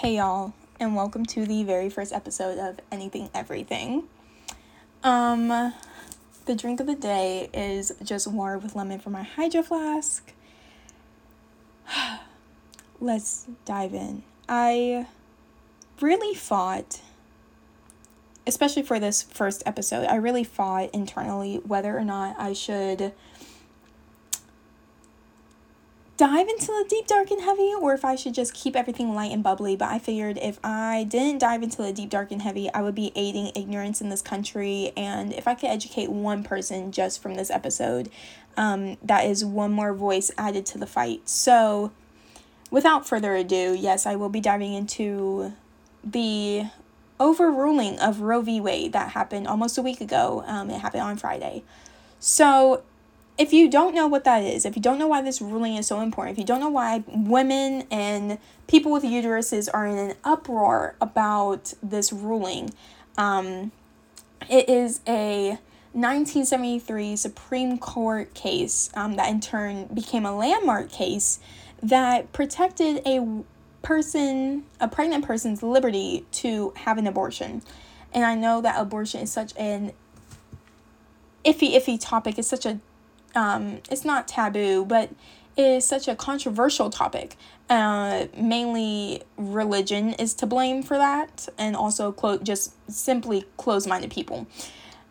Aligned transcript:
Hey 0.00 0.16
y'all, 0.16 0.54
and 0.80 0.96
welcome 0.96 1.26
to 1.26 1.44
the 1.44 1.62
very 1.62 1.90
first 1.90 2.14
episode 2.14 2.56
of 2.56 2.80
Anything 2.90 3.28
Everything. 3.34 4.04
Um, 5.04 5.48
the 6.46 6.54
drink 6.56 6.80
of 6.80 6.86
the 6.86 6.94
day 6.94 7.50
is 7.52 7.92
just 8.02 8.26
water 8.26 8.56
with 8.56 8.74
lemon 8.74 8.98
from 8.98 9.12
my 9.12 9.24
hydro 9.24 9.62
flask. 9.62 10.32
Let's 12.98 13.46
dive 13.66 13.92
in. 13.92 14.22
I 14.48 15.06
really 16.00 16.34
fought, 16.34 17.02
especially 18.46 18.84
for 18.84 18.98
this 18.98 19.22
first 19.22 19.62
episode, 19.66 20.06
I 20.06 20.14
really 20.14 20.44
fought 20.44 20.94
internally 20.94 21.56
whether 21.56 21.94
or 21.94 22.04
not 22.04 22.36
I 22.38 22.54
should 22.54 23.12
dive 26.20 26.48
into 26.48 26.66
the 26.66 26.84
deep, 26.86 27.06
dark, 27.06 27.30
and 27.30 27.40
heavy, 27.40 27.72
or 27.80 27.94
if 27.94 28.04
I 28.04 28.14
should 28.14 28.34
just 28.34 28.52
keep 28.52 28.76
everything 28.76 29.14
light 29.14 29.32
and 29.32 29.42
bubbly. 29.42 29.74
But 29.74 29.88
I 29.88 29.98
figured 29.98 30.36
if 30.36 30.60
I 30.62 31.04
didn't 31.04 31.38
dive 31.38 31.62
into 31.62 31.78
the 31.78 31.94
deep, 31.94 32.10
dark, 32.10 32.30
and 32.30 32.42
heavy, 32.42 32.70
I 32.74 32.82
would 32.82 32.94
be 32.94 33.10
aiding 33.16 33.52
ignorance 33.54 34.02
in 34.02 34.10
this 34.10 34.20
country. 34.20 34.92
And 34.98 35.32
if 35.32 35.48
I 35.48 35.54
could 35.54 35.70
educate 35.70 36.10
one 36.10 36.44
person 36.44 36.92
just 36.92 37.22
from 37.22 37.36
this 37.36 37.48
episode, 37.48 38.10
um, 38.58 38.98
that 39.02 39.24
is 39.24 39.46
one 39.46 39.72
more 39.72 39.94
voice 39.94 40.30
added 40.36 40.66
to 40.66 40.78
the 40.78 40.86
fight. 40.86 41.26
So, 41.26 41.90
without 42.70 43.08
further 43.08 43.34
ado, 43.34 43.74
yes, 43.74 44.04
I 44.04 44.14
will 44.14 44.28
be 44.28 44.40
diving 44.40 44.74
into 44.74 45.54
the 46.04 46.64
overruling 47.18 47.98
of 47.98 48.20
Roe 48.20 48.42
v. 48.42 48.60
Wade 48.60 48.92
that 48.92 49.12
happened 49.12 49.46
almost 49.46 49.78
a 49.78 49.82
week 49.82 50.02
ago. 50.02 50.44
Um, 50.46 50.68
it 50.68 50.82
happened 50.82 51.02
on 51.02 51.16
Friday. 51.16 51.62
So, 52.18 52.82
if 53.40 53.54
you 53.54 53.70
don't 53.70 53.94
know 53.94 54.06
what 54.06 54.24
that 54.24 54.44
is, 54.44 54.66
if 54.66 54.76
you 54.76 54.82
don't 54.82 54.98
know 54.98 55.06
why 55.06 55.22
this 55.22 55.40
ruling 55.40 55.76
is 55.76 55.86
so 55.86 56.02
important, 56.02 56.36
if 56.36 56.38
you 56.38 56.44
don't 56.44 56.60
know 56.60 56.68
why 56.68 57.02
women 57.06 57.86
and 57.90 58.36
people 58.66 58.92
with 58.92 59.02
uteruses 59.02 59.66
are 59.72 59.86
in 59.86 59.96
an 59.96 60.14
uproar 60.24 60.94
about 61.00 61.72
this 61.82 62.12
ruling, 62.12 62.68
um, 63.16 63.72
it 64.50 64.68
is 64.68 65.00
a 65.08 65.58
1973 65.92 67.16
Supreme 67.16 67.78
Court 67.78 68.34
case 68.34 68.90
um, 68.92 69.16
that 69.16 69.30
in 69.30 69.40
turn 69.40 69.86
became 69.86 70.26
a 70.26 70.36
landmark 70.36 70.90
case 70.90 71.40
that 71.82 72.30
protected 72.34 73.00
a 73.06 73.42
person, 73.80 74.64
a 74.80 74.86
pregnant 74.86 75.24
person's 75.24 75.62
liberty 75.62 76.26
to 76.32 76.74
have 76.76 76.98
an 76.98 77.06
abortion. 77.06 77.62
And 78.12 78.22
I 78.26 78.34
know 78.34 78.60
that 78.60 78.78
abortion 78.78 79.22
is 79.22 79.32
such 79.32 79.56
an 79.56 79.92
iffy, 81.42 81.72
iffy 81.74 81.98
topic. 81.98 82.38
It's 82.38 82.46
such 82.46 82.66
a 82.66 82.80
um, 83.34 83.80
it's 83.90 84.04
not 84.04 84.28
taboo, 84.28 84.84
but 84.84 85.10
it 85.56 85.64
is 85.64 85.86
such 85.86 86.08
a 86.08 86.14
controversial 86.14 86.90
topic. 86.90 87.36
Uh, 87.68 88.26
mainly 88.36 89.22
religion 89.36 90.14
is 90.14 90.34
to 90.34 90.46
blame 90.46 90.82
for 90.82 90.96
that, 90.96 91.48
and 91.58 91.76
also 91.76 92.12
clo- 92.12 92.38
just 92.38 92.74
simply 92.90 93.44
close 93.56 93.86
minded 93.86 94.10
people. 94.10 94.46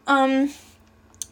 Um, 0.08 0.52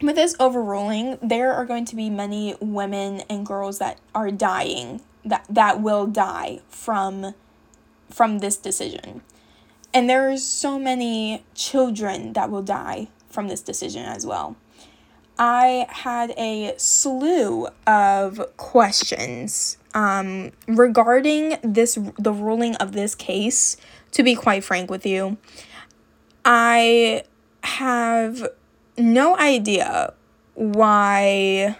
with 0.00 0.16
this 0.16 0.36
overruling, 0.38 1.18
there 1.20 1.52
are 1.52 1.66
going 1.66 1.84
to 1.86 1.96
be 1.96 2.08
many 2.08 2.54
women 2.60 3.22
and 3.28 3.44
girls 3.44 3.78
that 3.78 3.98
are 4.14 4.30
dying 4.30 5.02
that 5.24 5.44
that 5.48 5.80
will 5.80 6.06
die 6.06 6.60
from 6.68 7.34
from 8.10 8.38
this 8.38 8.56
decision. 8.56 9.20
And 9.92 10.08
there 10.08 10.30
are 10.30 10.36
so 10.36 10.78
many 10.78 11.44
children 11.54 12.32
that 12.34 12.50
will 12.50 12.62
die 12.62 13.08
from 13.28 13.48
this 13.48 13.60
decision 13.60 14.04
as 14.04 14.24
well. 14.26 14.56
I 15.38 15.86
had 15.88 16.30
a 16.36 16.74
slew 16.76 17.68
of 17.86 18.40
questions 18.56 19.78
um, 19.94 20.50
regarding 20.66 21.58
this 21.62 21.98
the 22.18 22.32
ruling 22.32 22.74
of 22.76 22.92
this 22.92 23.14
case. 23.14 23.76
To 24.12 24.22
be 24.22 24.34
quite 24.34 24.64
frank 24.64 24.90
with 24.90 25.04
you, 25.04 25.36
I 26.44 27.24
have 27.62 28.48
no 28.96 29.36
idea 29.36 30.14
why 30.54 31.76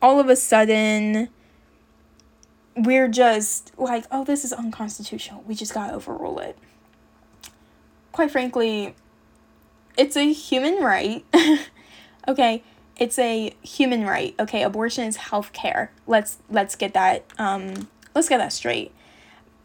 all 0.00 0.18
of 0.18 0.30
a 0.30 0.36
sudden 0.36 1.28
we're 2.74 3.08
just 3.08 3.72
like, 3.78 4.06
oh, 4.10 4.24
this 4.24 4.44
is 4.44 4.52
unconstitutional. 4.52 5.44
We 5.46 5.54
just 5.54 5.74
gotta 5.74 5.92
overrule 5.92 6.38
it. 6.38 6.56
Quite 8.12 8.30
frankly, 8.30 8.94
it's 9.96 10.16
a 10.16 10.32
human 10.32 10.82
right. 10.82 11.24
okay 12.28 12.62
it's 12.98 13.18
a 13.18 13.54
human 13.62 14.06
right. 14.06 14.34
Okay 14.38 14.62
abortion 14.62 15.04
is 15.04 15.16
health 15.16 15.52
care 15.52 15.92
let's 16.06 16.38
let's 16.48 16.74
get 16.74 16.94
that 16.94 17.24
um 17.38 17.88
let's 18.14 18.28
get 18.28 18.38
that 18.38 18.52
straight. 18.52 18.92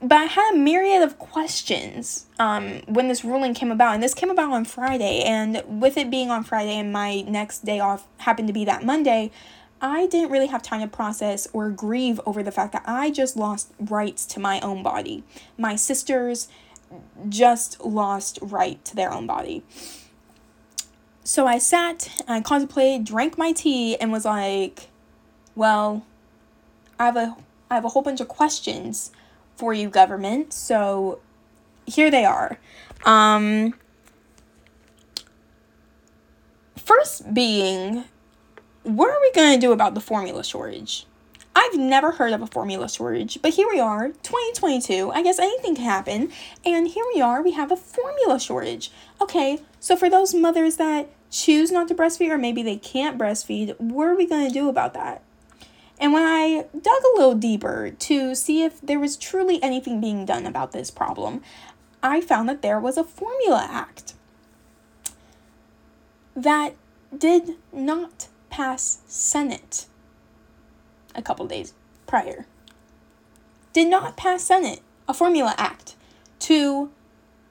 But 0.02 0.18
i 0.18 0.26
had 0.26 0.54
a 0.54 0.58
myriad 0.58 1.02
of 1.02 1.18
questions 1.20 2.26
um 2.40 2.82
when 2.88 3.08
this 3.08 3.24
ruling 3.24 3.54
came 3.54 3.72
about 3.72 3.94
and 3.94 4.04
this 4.04 4.14
came 4.14 4.30
about 4.32 4.52
on 4.52 4.66
friday 4.66 5.22
and 5.22 5.64
with 5.68 5.96
it 5.96 6.10
being 6.10 6.32
on 6.32 6.44
friday 6.44 6.76
and 6.78 6.92
my 6.92 7.22
next 7.22 7.64
day 7.64 7.80
off 7.80 8.08
happened 8.18 8.48
to 8.48 8.54
be 8.54 8.66
that 8.66 8.84
monday 8.84 9.30
i 9.80 10.08
didn't 10.08 10.32
really 10.32 10.48
have 10.48 10.64
time 10.64 10.82
to 10.82 10.88
process 10.88 11.48
or 11.54 11.70
grieve 11.70 12.20
over 12.26 12.42
the 12.42 12.52
fact 12.52 12.74
that 12.74 12.82
i 12.86 13.12
just 13.12 13.38
lost 13.38 13.72
rights 13.80 14.26
to 14.26 14.40
my 14.40 14.60
own 14.62 14.82
body. 14.82 15.24
My 15.58 15.76
sisters 15.76 16.48
just 17.30 17.80
lost 17.82 18.40
right 18.42 18.84
to 18.86 18.96
their 18.96 19.14
own 19.14 19.28
body 19.28 19.64
so 21.24 21.46
I 21.46 21.58
sat 21.58 22.10
and 22.28 22.30
I 22.30 22.42
contemplated, 22.42 23.06
drank 23.06 23.38
my 23.38 23.52
tea, 23.52 23.96
and 23.98 24.12
was 24.12 24.26
like, 24.26 24.90
well, 25.56 26.06
I 27.00 27.06
have 27.06 27.18
a 27.18 27.36
I 27.70 27.76
have 27.76 27.86
a 27.86 27.90
whole 27.90 28.02
bunch 28.02 28.20
of 28.20 28.28
questions 28.28 29.12
for 29.56 29.74
you, 29.74 29.90
government. 29.90 30.52
So 30.52 31.20
here 31.86 32.12
they 32.12 32.26
are. 32.26 32.60
Um, 33.06 33.74
first 36.78 37.34
being, 37.34 38.04
what 38.84 39.10
are 39.10 39.22
we 39.22 39.32
going 39.32 39.54
to 39.54 39.66
do 39.66 39.72
about 39.72 39.94
the 39.94 40.02
formula 40.02 40.44
shortage? 40.44 41.06
I've 41.54 41.78
never 41.78 42.12
heard 42.12 42.34
of 42.34 42.42
a 42.42 42.48
formula 42.48 42.90
shortage, 42.90 43.42
but 43.42 43.54
here 43.54 43.68
we 43.70 43.80
are, 43.80 44.08
2022. 44.08 45.12
I 45.12 45.22
guess 45.22 45.38
anything 45.38 45.76
can 45.76 45.84
happen. 45.84 46.32
And 46.66 46.88
here 46.88 47.04
we 47.14 47.22
are, 47.22 47.42
we 47.42 47.52
have 47.52 47.72
a 47.72 47.76
formula 47.76 48.40
shortage. 48.40 48.92
Okay, 49.22 49.60
so 49.80 49.96
for 49.96 50.10
those 50.10 50.34
mothers 50.34 50.78
that 50.78 51.10
choose 51.30 51.72
not 51.72 51.88
to 51.90 51.96
breastfeed 51.96 52.30
or 52.30 52.38
maybe 52.38 52.64
they 52.64 52.78
can't 52.78 53.20
breastfeed, 53.20 53.80
what 53.80 54.08
are 54.08 54.16
we 54.16 54.26
going 54.26 54.48
to 54.48 54.54
do 54.54 54.68
about 54.68 54.96
that? 54.96 55.22
And 56.00 56.12
when 56.12 56.24
I 56.24 56.66
dug 56.74 57.04
a 57.04 57.18
little 57.18 57.36
deeper 57.36 57.92
to 57.92 58.34
see 58.34 58.64
if 58.64 58.82
there 58.82 59.00
was 59.00 59.16
truly 59.16 59.62
anything 59.62 60.02
being 60.02 60.26
done 60.26 60.48
about 60.48 60.72
this 60.72 60.90
problem, 60.90 61.44
I 62.02 62.22
found 62.22 62.50
that 62.50 62.64
there 62.64 62.80
was 62.80 62.98
a 62.98 63.04
Formula 63.04 63.68
Act 63.70 64.16
that 66.36 66.76
did 67.16 67.58
not 67.72 68.28
pass 68.50 69.02
Senate 69.06 69.86
a 71.14 71.22
couple 71.22 71.46
days 71.46 71.74
prior, 72.08 72.48
did 73.74 73.88
not 73.88 74.18
pass 74.18 74.44
Senate 74.44 74.82
a 75.08 75.14
formula 75.14 75.54
act 75.58 75.96
to 76.40 76.90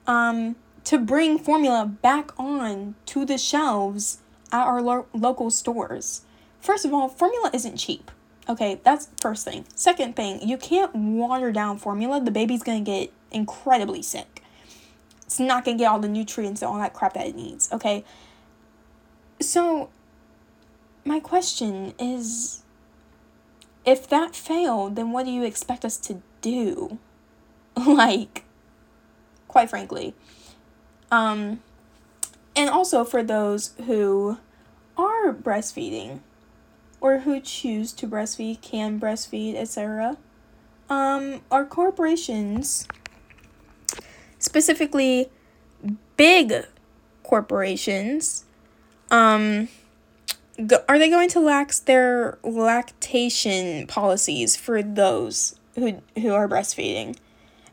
um, 0.06 0.56
to 0.85 0.99
bring 0.99 1.39
formula 1.39 1.87
back 1.87 2.33
on 2.39 2.95
to 3.07 3.25
the 3.25 3.39
shelves 3.39 4.19
at 4.53 4.67
our 4.67 4.83
lo- 4.83 5.07
local 5.13 5.51
stores. 5.51 6.23
First 6.61 6.85
of 6.85 6.93
all, 6.93 7.09
formula 7.09 7.51
isn't 7.53 7.77
cheap. 7.77 8.11
Okay, 8.49 8.81
that's 8.83 9.09
first 9.21 9.45
thing. 9.45 9.65
Second 9.75 10.17
thing, 10.17 10.47
you 10.47 10.57
can't 10.57 10.95
water 10.95 11.53
down 11.53 11.79
formula. 11.79 12.21
The 12.21 12.31
baby's 12.31 12.63
gonna 12.63 12.81
get 12.81 13.13
incredibly 13.31 14.03
sick. 14.03 14.43
It's 15.25 15.39
not 15.39 15.65
gonna 15.65 15.79
get 15.79 15.87
all 15.87 16.01
the 16.01 16.09
nutrients 16.09 16.63
and 16.63 16.71
all 16.71 16.79
that 16.79 16.93
crap 16.93 17.15
that 17.15 17.27
it 17.27 17.37
needs. 17.37 17.71
Okay. 17.73 18.05
So, 19.41 19.91
my 21.05 21.21
question 21.21 21.95
is 21.99 22.62
if 23.85 24.09
that 24.09 24.35
failed, 24.35 24.97
then 24.97 25.12
what 25.12 25.25
do 25.27 25.31
you 25.31 25.45
expect 25.45 25.85
us 25.85 25.97
to 25.99 26.21
do? 26.41 26.99
like, 27.87 28.44
quite 29.49 29.71
frankly. 29.71 30.15
Um, 31.11 31.62
and 32.55 32.71
also 32.71 33.05
for 33.05 33.23
those 33.23 33.75
who 33.87 34.39
are 34.97 35.33
breastfeeding 35.33 36.21
or 37.01 37.21
who 37.21 37.41
choose 37.41 37.93
to 37.95 38.07
breastfeed, 38.07 38.61
can 38.61 39.01
breastfeed, 39.01 39.55
etc. 39.57 40.17
Um, 40.89 41.41
our 41.51 41.65
corporations, 41.65 42.87
specifically 44.39 45.31
big 46.17 46.67
corporations, 47.23 48.45
um, 49.11 49.69
are 50.89 50.99
they 50.99 51.09
going 51.09 51.29
to 51.31 51.41
lax 51.41 51.79
their 51.79 52.39
lactation 52.43 53.87
policies 53.87 54.57
for 54.57 54.83
those 54.83 55.59
who 55.75 56.03
who 56.17 56.33
are 56.33 56.49
breastfeeding? 56.49 57.17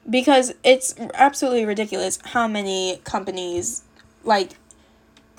Because 0.09 0.53
it's 0.63 0.95
absolutely 1.13 1.65
ridiculous 1.65 2.19
how 2.23 2.47
many 2.47 3.01
companies 3.03 3.83
like 4.23 4.57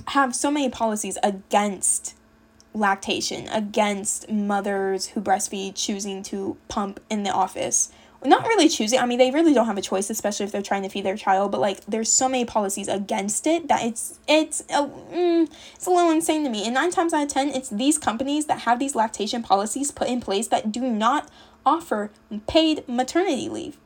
have 0.09 0.35
so 0.35 0.51
many 0.51 0.69
policies 0.69 1.19
against 1.23 2.15
lactation, 2.75 3.49
against 3.49 4.31
mothers 4.31 5.09
who 5.09 5.21
breastfeed 5.21 5.75
choosing 5.75 6.23
to 6.25 6.57
pump 6.69 7.01
in 7.09 7.23
the 7.23 7.31
office 7.31 7.91
not 8.25 8.47
really 8.47 8.69
choosing. 8.69 8.99
I 8.99 9.07
mean, 9.07 9.19
they 9.19 9.31
really 9.31 9.55
don't 9.55 9.67
have 9.67 9.79
a 9.79 9.83
choice, 9.83 10.11
especially 10.11 10.47
if 10.47 10.53
they're 10.53 10.63
trying 10.63 10.83
to 10.83 10.89
feed 10.89 11.05
their 11.05 11.17
child. 11.17 11.53
But 11.53 11.61
like, 11.61 11.85
there's 11.87 12.11
so 12.11 12.29
many 12.29 12.45
policies 12.45 12.89
against 12.89 13.47
it 13.47 13.69
that 13.69 13.85
it's 13.85 14.19
it's 14.27 14.61
a, 14.71 14.87
mm, 14.87 15.49
it's 15.75 15.87
a 15.87 15.91
little 15.91 16.11
insane 16.11 16.43
to 16.45 16.51
me. 16.51 16.65
And 16.65 16.75
nine 16.75 16.91
times 16.91 17.13
out 17.13 17.23
of 17.23 17.29
ten, 17.29 17.49
it's 17.49 17.69
these 17.69 17.97
companies 17.97 18.47
that 18.47 18.61
have 18.61 18.79
these 18.79 18.95
lactation 18.95 19.43
policies 19.43 19.91
put 19.91 20.09
in 20.09 20.21
place 20.21 20.49
that 20.49 20.73
do 20.73 20.81
not 20.81 21.29
offer 21.65 22.11
paid 22.47 22.87
maternity 22.89 23.49
leave. 23.49 23.79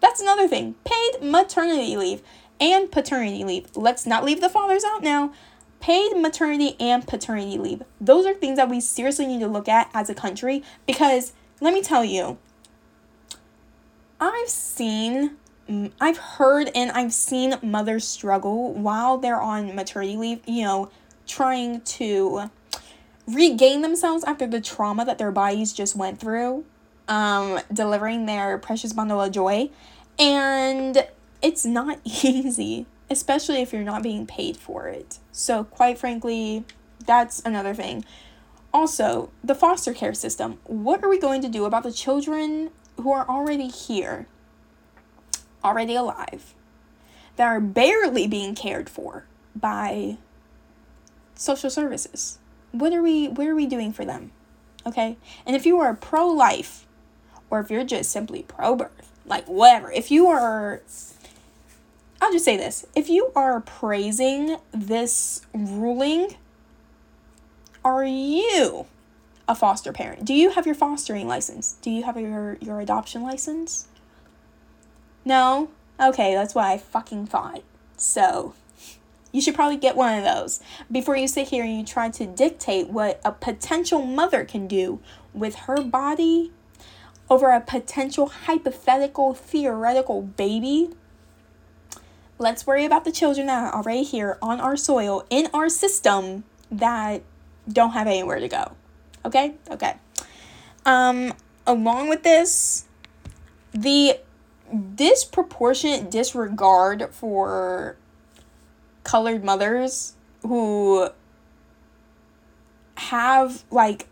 That's 0.00 0.20
another 0.20 0.48
thing. 0.48 0.74
Paid 0.84 1.22
maternity 1.22 1.96
leave 1.96 2.22
and 2.60 2.90
paternity 2.90 3.44
leave. 3.44 3.68
Let's 3.76 4.06
not 4.06 4.24
leave 4.24 4.40
the 4.40 4.48
fathers 4.48 4.84
out 4.84 5.02
now. 5.02 5.32
Paid 5.80 6.16
maternity 6.16 6.76
and 6.78 7.06
paternity 7.06 7.58
leave. 7.58 7.82
Those 8.00 8.26
are 8.26 8.34
things 8.34 8.56
that 8.56 8.68
we 8.68 8.80
seriously 8.80 9.26
need 9.26 9.40
to 9.40 9.48
look 9.48 9.68
at 9.68 9.90
as 9.94 10.10
a 10.10 10.14
country 10.14 10.62
because 10.86 11.32
let 11.60 11.74
me 11.74 11.82
tell 11.82 12.04
you, 12.04 12.38
I've 14.20 14.48
seen, 14.48 15.36
I've 16.00 16.18
heard, 16.18 16.70
and 16.74 16.90
I've 16.90 17.12
seen 17.12 17.54
mothers 17.62 18.06
struggle 18.06 18.74
while 18.74 19.16
they're 19.16 19.40
on 19.40 19.74
maternity 19.74 20.16
leave, 20.16 20.40
you 20.46 20.64
know, 20.64 20.90
trying 21.26 21.80
to 21.82 22.50
regain 23.26 23.80
themselves 23.82 24.24
after 24.24 24.46
the 24.46 24.60
trauma 24.60 25.04
that 25.04 25.18
their 25.18 25.30
bodies 25.30 25.72
just 25.72 25.96
went 25.96 26.18
through, 26.18 26.64
um, 27.10 27.60
delivering 27.72 28.24
their 28.24 28.56
precious 28.56 28.94
bundle 28.94 29.20
of 29.20 29.32
joy. 29.32 29.68
And 30.18 31.06
it's 31.42 31.66
not 31.66 31.98
easy, 32.04 32.86
especially 33.10 33.60
if 33.60 33.72
you're 33.74 33.82
not 33.82 34.02
being 34.02 34.26
paid 34.26 34.56
for 34.56 34.88
it. 34.88 35.18
So, 35.32 35.64
quite 35.64 35.98
frankly, 35.98 36.64
that's 37.04 37.42
another 37.44 37.74
thing. 37.74 38.04
Also, 38.72 39.30
the 39.42 39.54
foster 39.54 39.92
care 39.92 40.14
system. 40.14 40.58
What 40.64 41.02
are 41.02 41.08
we 41.08 41.18
going 41.18 41.42
to 41.42 41.48
do 41.48 41.64
about 41.64 41.82
the 41.82 41.92
children 41.92 42.70
who 42.96 43.10
are 43.10 43.28
already 43.28 43.66
here, 43.66 44.28
already 45.64 45.96
alive, 45.96 46.54
that 47.34 47.46
are 47.46 47.60
barely 47.60 48.28
being 48.28 48.54
cared 48.54 48.88
for 48.88 49.24
by 49.56 50.18
social 51.34 51.70
services? 51.70 52.38
What 52.70 52.92
are 52.92 53.02
we 53.02 53.26
what 53.26 53.48
are 53.48 53.56
we 53.56 53.66
doing 53.66 53.92
for 53.92 54.04
them? 54.04 54.30
Okay? 54.86 55.16
And 55.44 55.56
if 55.56 55.66
you 55.66 55.80
are 55.80 55.92
pro 55.94 56.28
life 56.28 56.86
or 57.50 57.60
if 57.60 57.70
you're 57.70 57.84
just 57.84 58.10
simply 58.10 58.42
pro 58.42 58.76
birth, 58.76 59.12
like 59.26 59.46
whatever, 59.46 59.90
if 59.92 60.10
you 60.10 60.28
are 60.28 60.82
I'll 62.22 62.32
just 62.32 62.44
say 62.44 62.56
this. 62.56 62.86
If 62.94 63.08
you 63.08 63.32
are 63.34 63.60
praising 63.60 64.58
this 64.72 65.46
ruling 65.54 66.36
are 67.84 68.04
you 68.04 68.86
a 69.48 69.54
foster 69.54 69.92
parent? 69.92 70.24
Do 70.24 70.34
you 70.34 70.50
have 70.50 70.66
your 70.66 70.74
fostering 70.74 71.26
license? 71.26 71.76
Do 71.80 71.90
you 71.90 72.02
have 72.02 72.18
your, 72.18 72.58
your 72.60 72.80
adoption 72.80 73.22
license? 73.22 73.88
No? 75.24 75.70
Okay, 75.98 76.34
that's 76.34 76.54
what 76.54 76.66
I 76.66 76.78
fucking 76.78 77.26
thought. 77.26 77.62
So, 77.96 78.54
you 79.32 79.40
should 79.40 79.54
probably 79.54 79.76
get 79.76 79.96
one 79.96 80.18
of 80.18 80.24
those 80.24 80.60
before 80.90 81.16
you 81.16 81.28
sit 81.28 81.48
here 81.48 81.64
and 81.64 81.78
you 81.78 81.84
try 81.84 82.10
to 82.10 82.26
dictate 82.26 82.88
what 82.88 83.20
a 83.24 83.32
potential 83.32 84.04
mother 84.04 84.44
can 84.44 84.66
do 84.66 85.00
with 85.32 85.54
her 85.54 85.82
body 85.82 86.52
over 87.30 87.50
a 87.50 87.60
potential 87.60 88.26
hypothetical 88.26 89.32
theoretical 89.32 90.20
baby. 90.20 90.90
Let's 92.38 92.66
worry 92.66 92.84
about 92.84 93.04
the 93.04 93.12
children 93.12 93.46
that 93.46 93.62
are 93.62 93.74
already 93.74 94.02
here 94.02 94.36
on 94.42 94.60
our 94.60 94.76
soil, 94.76 95.24
in 95.30 95.48
our 95.54 95.68
system, 95.68 96.44
that 96.70 97.22
don't 97.68 97.92
have 97.92 98.08
anywhere 98.08 98.40
to 98.40 98.48
go. 98.48 98.72
Okay? 99.24 99.54
Okay. 99.70 99.94
Um, 100.84 101.34
along 101.66 102.08
with 102.08 102.22
this, 102.22 102.86
the 103.72 104.18
disproportionate 104.94 106.10
disregard 106.10 107.08
for 107.12 107.96
colored 109.04 109.44
mothers 109.44 110.14
who 110.42 111.08
have 112.96 113.64
like 113.70 114.08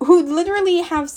who 0.00 0.22
literally 0.22 0.82
have 0.82 1.10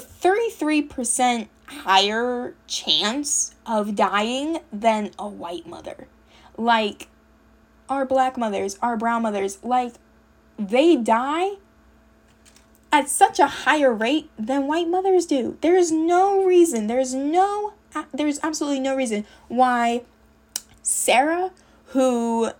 33% 0.00 1.48
higher 1.66 2.54
chance 2.66 3.54
of 3.66 3.94
dying 3.94 4.58
than 4.72 5.10
a 5.18 5.28
white 5.28 5.66
mother. 5.66 6.08
Like 6.56 7.08
our 7.88 8.04
black 8.04 8.36
mothers, 8.36 8.78
our 8.82 8.96
brown 8.96 9.22
mothers, 9.22 9.58
like 9.62 9.94
they 10.58 10.96
die 10.96 11.52
at 12.92 13.08
such 13.08 13.38
a 13.38 13.46
higher 13.46 13.92
rate 13.92 14.30
than 14.38 14.66
white 14.66 14.88
mothers 14.88 15.26
do. 15.26 15.56
There 15.62 15.76
is 15.76 15.90
no 15.90 16.44
reason, 16.44 16.86
there's 16.86 17.14
no 17.14 17.72
there's 18.12 18.40
absolutely 18.42 18.80
no 18.80 18.96
reason 18.96 19.26
why 19.48 20.02
Sarah 20.82 21.50
who 21.86 22.50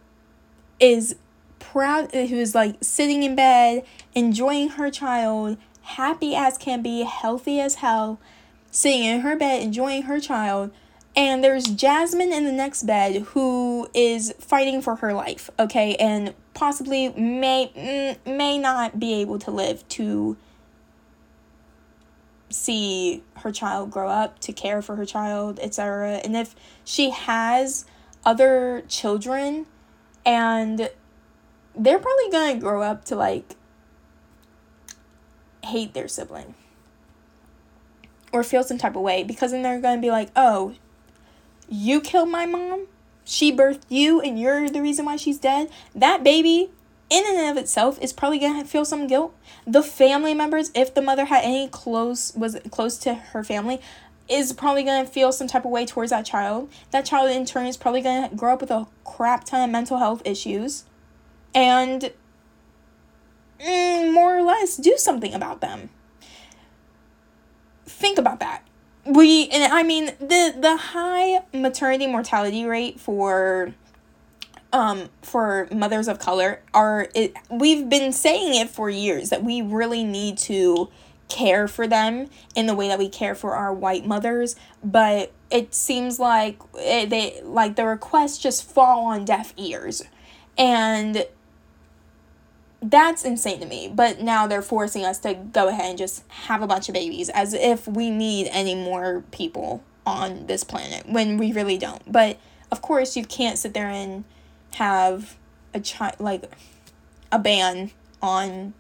is 0.79 1.17
proud 1.58 2.12
who 2.12 2.37
is 2.37 2.55
like 2.55 2.76
sitting 2.82 3.23
in 3.23 3.34
bed 3.34 3.84
enjoying 4.14 4.70
her 4.70 4.90
child, 4.90 5.56
happy 5.82 6.34
as 6.34 6.58
can 6.58 6.82
be, 6.82 7.02
healthy 7.02 7.61
as 7.61 7.76
hell, 7.76 8.19
sitting 8.70 9.05
in 9.05 9.20
her 9.20 9.37
bed 9.37 9.62
enjoying 9.62 10.02
her 10.02 10.20
child 10.20 10.70
and 11.14 11.44
there's 11.44 11.64
Jasmine 11.64 12.32
in 12.32 12.44
the 12.44 12.52
next 12.52 12.84
bed 12.84 13.23
who 13.23 13.88
is 13.93 14.34
fighting 14.38 14.81
for 14.81 14.96
her 14.96 15.12
life, 15.12 15.50
okay, 15.58 15.94
and 15.96 16.34
possibly 16.55 17.11
may 17.11 17.70
mm, 17.76 18.17
may 18.26 18.58
not 18.58 18.99
be 18.99 19.14
able 19.14 19.38
to 19.40 19.50
live 19.50 19.87
to 19.90 20.37
see 22.49 23.23
her 23.37 23.52
child 23.52 23.90
grow 23.90 24.08
up, 24.08 24.38
to 24.40 24.52
care 24.52 24.81
for 24.81 24.96
her 24.96 25.05
child, 25.05 25.58
etc. 25.61 26.20
And 26.25 26.34
if 26.34 26.55
she 26.84 27.11
has 27.11 27.84
other 28.25 28.82
children 28.88 29.67
and 30.25 30.90
they're 31.75 31.99
probably 31.99 32.31
going 32.31 32.55
to 32.55 32.61
grow 32.61 32.82
up 32.82 33.05
to 33.06 33.17
like 33.17 33.56
hate 35.64 35.94
their 35.94 36.09
sibling 36.09 36.55
or 38.32 38.43
feel 38.43 38.62
some 38.62 38.79
type 38.79 38.97
of 38.97 39.03
way 39.03 39.23
because 39.23 39.53
then 39.53 39.62
they're 39.62 39.81
going 39.81 39.97
to 39.97 40.03
be 40.03 40.11
like, 40.11 40.31
"Oh, 40.35 40.75
you 41.69 42.00
killed 42.00 42.29
my 42.29 42.47
mom, 42.47 42.87
she 43.25 43.55
birthed 43.55 43.82
you, 43.88 44.20
and 44.20 44.38
you're 44.38 44.69
the 44.69 44.82
reason 44.82 45.05
why 45.05 45.17
she's 45.17 45.38
dead, 45.38 45.70
that 45.94 46.23
baby 46.25 46.70
in 47.12 47.25
and 47.26 47.50
of 47.50 47.62
itself 47.62 47.99
is 48.00 48.12
probably 48.12 48.38
gonna 48.38 48.64
feel 48.64 48.85
some 48.85 49.06
guilt. 49.06 49.35
The 49.67 49.82
family 49.82 50.32
members, 50.32 50.70
if 50.75 50.94
the 50.94 51.03
mother 51.03 51.26
had 51.26 51.44
any 51.44 51.69
close 51.69 52.35
was 52.35 52.56
close 52.70 52.97
to 52.99 53.15
her 53.15 53.44
family, 53.44 53.81
is 54.29 54.53
probably 54.55 54.82
gonna 54.82 55.06
feel 55.06 55.31
some 55.31 55.46
type 55.46 55.67
of 55.67 55.70
way 55.70 55.84
towards 55.84 56.10
that 56.10 56.25
child. 56.25 56.70
That 56.91 57.05
child 57.05 57.31
in 57.31 57.44
turn 57.44 57.67
is 57.67 57.77
probably 57.77 58.01
gonna 58.01 58.31
grow 58.34 58.55
up 58.55 58.63
with 58.63 58.70
a 58.70 58.87
crap 59.05 59.44
ton 59.44 59.63
of 59.63 59.70
mental 59.70 59.98
health 59.98 60.22
issues, 60.25 60.84
and 61.55 62.13
mm, 63.65 64.13
more 64.13 64.39
or 64.39 64.43
less 64.43 64.77
do 64.77 64.97
something 64.97 65.35
about 65.35 65.61
them. 65.61 65.91
Think 67.87 68.19
about 68.19 68.41
that 68.41 68.67
we 69.05 69.49
and 69.49 69.73
I 69.73 69.83
mean 69.83 70.07
the 70.21 70.55
the 70.59 70.77
high 70.77 71.43
maternity 71.53 72.07
mortality 72.07 72.65
rate 72.65 73.01
for 73.01 73.75
um 74.73 75.09
for 75.23 75.69
mothers 75.73 76.09
of 76.09 76.19
color 76.19 76.63
are 76.73 77.09
it 77.15 77.35
we've 77.51 77.89
been 77.89 78.13
saying 78.13 78.55
it 78.61 78.71
for 78.71 78.89
years 78.89 79.31
that 79.31 79.43
we 79.43 79.61
really 79.61 80.05
need 80.05 80.39
to 80.39 80.89
care 81.29 81.67
for 81.67 81.87
them 81.87 82.29
in 82.55 82.67
the 82.67 82.75
way 82.75 82.89
that 82.89 82.99
we 82.99 83.09
care 83.09 83.35
for 83.35 83.55
our 83.55 83.73
white 83.73 84.07
mothers 84.07 84.55
but 84.85 85.33
it 85.51 85.75
seems 85.75 86.19
like 86.19 86.61
it, 86.75 87.11
they 87.11 87.41
like 87.43 87.75
the 87.77 87.87
requests 87.87 88.39
just 88.39 88.71
fall 88.71 89.07
on 89.07 89.25
deaf 89.25 89.53
ears 89.57 90.03
and 90.57 91.27
that's 92.82 93.24
insane 93.24 93.60
to 93.60 93.67
me. 93.67 93.91
But 93.94 94.20
now 94.20 94.46
they're 94.46 94.62
forcing 94.62 95.05
us 95.05 95.19
to 95.20 95.34
go 95.34 95.69
ahead 95.69 95.91
and 95.91 95.98
just 95.98 96.24
have 96.29 96.62
a 96.62 96.67
bunch 96.67 96.89
of 96.89 96.94
babies 96.94 97.29
as 97.29 97.55
if 97.55 97.86
we 97.86 98.10
need 98.10 98.48
any 98.51 98.74
more 98.74 99.22
people 99.31 99.84
on 100.05 100.46
this 100.46 100.65
planet 100.65 101.08
when 101.08 101.39
we 101.39 101.53
really 101.53 101.79
don't. 101.79 102.10
But 102.10 102.39
of 102.70 102.82
course, 102.82 103.17
you 103.17 103.24
can't 103.24 103.56
sit 103.56 103.72
there 103.72 103.89
and 103.89 104.24
have 104.74 105.36
a 105.72 105.81
child 105.81 106.17
like 106.19 106.51
a 107.31 107.39
ban 107.39 107.93
on 108.20 108.74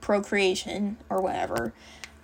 procreation 0.00 0.96
or 1.10 1.20
whatever 1.20 1.72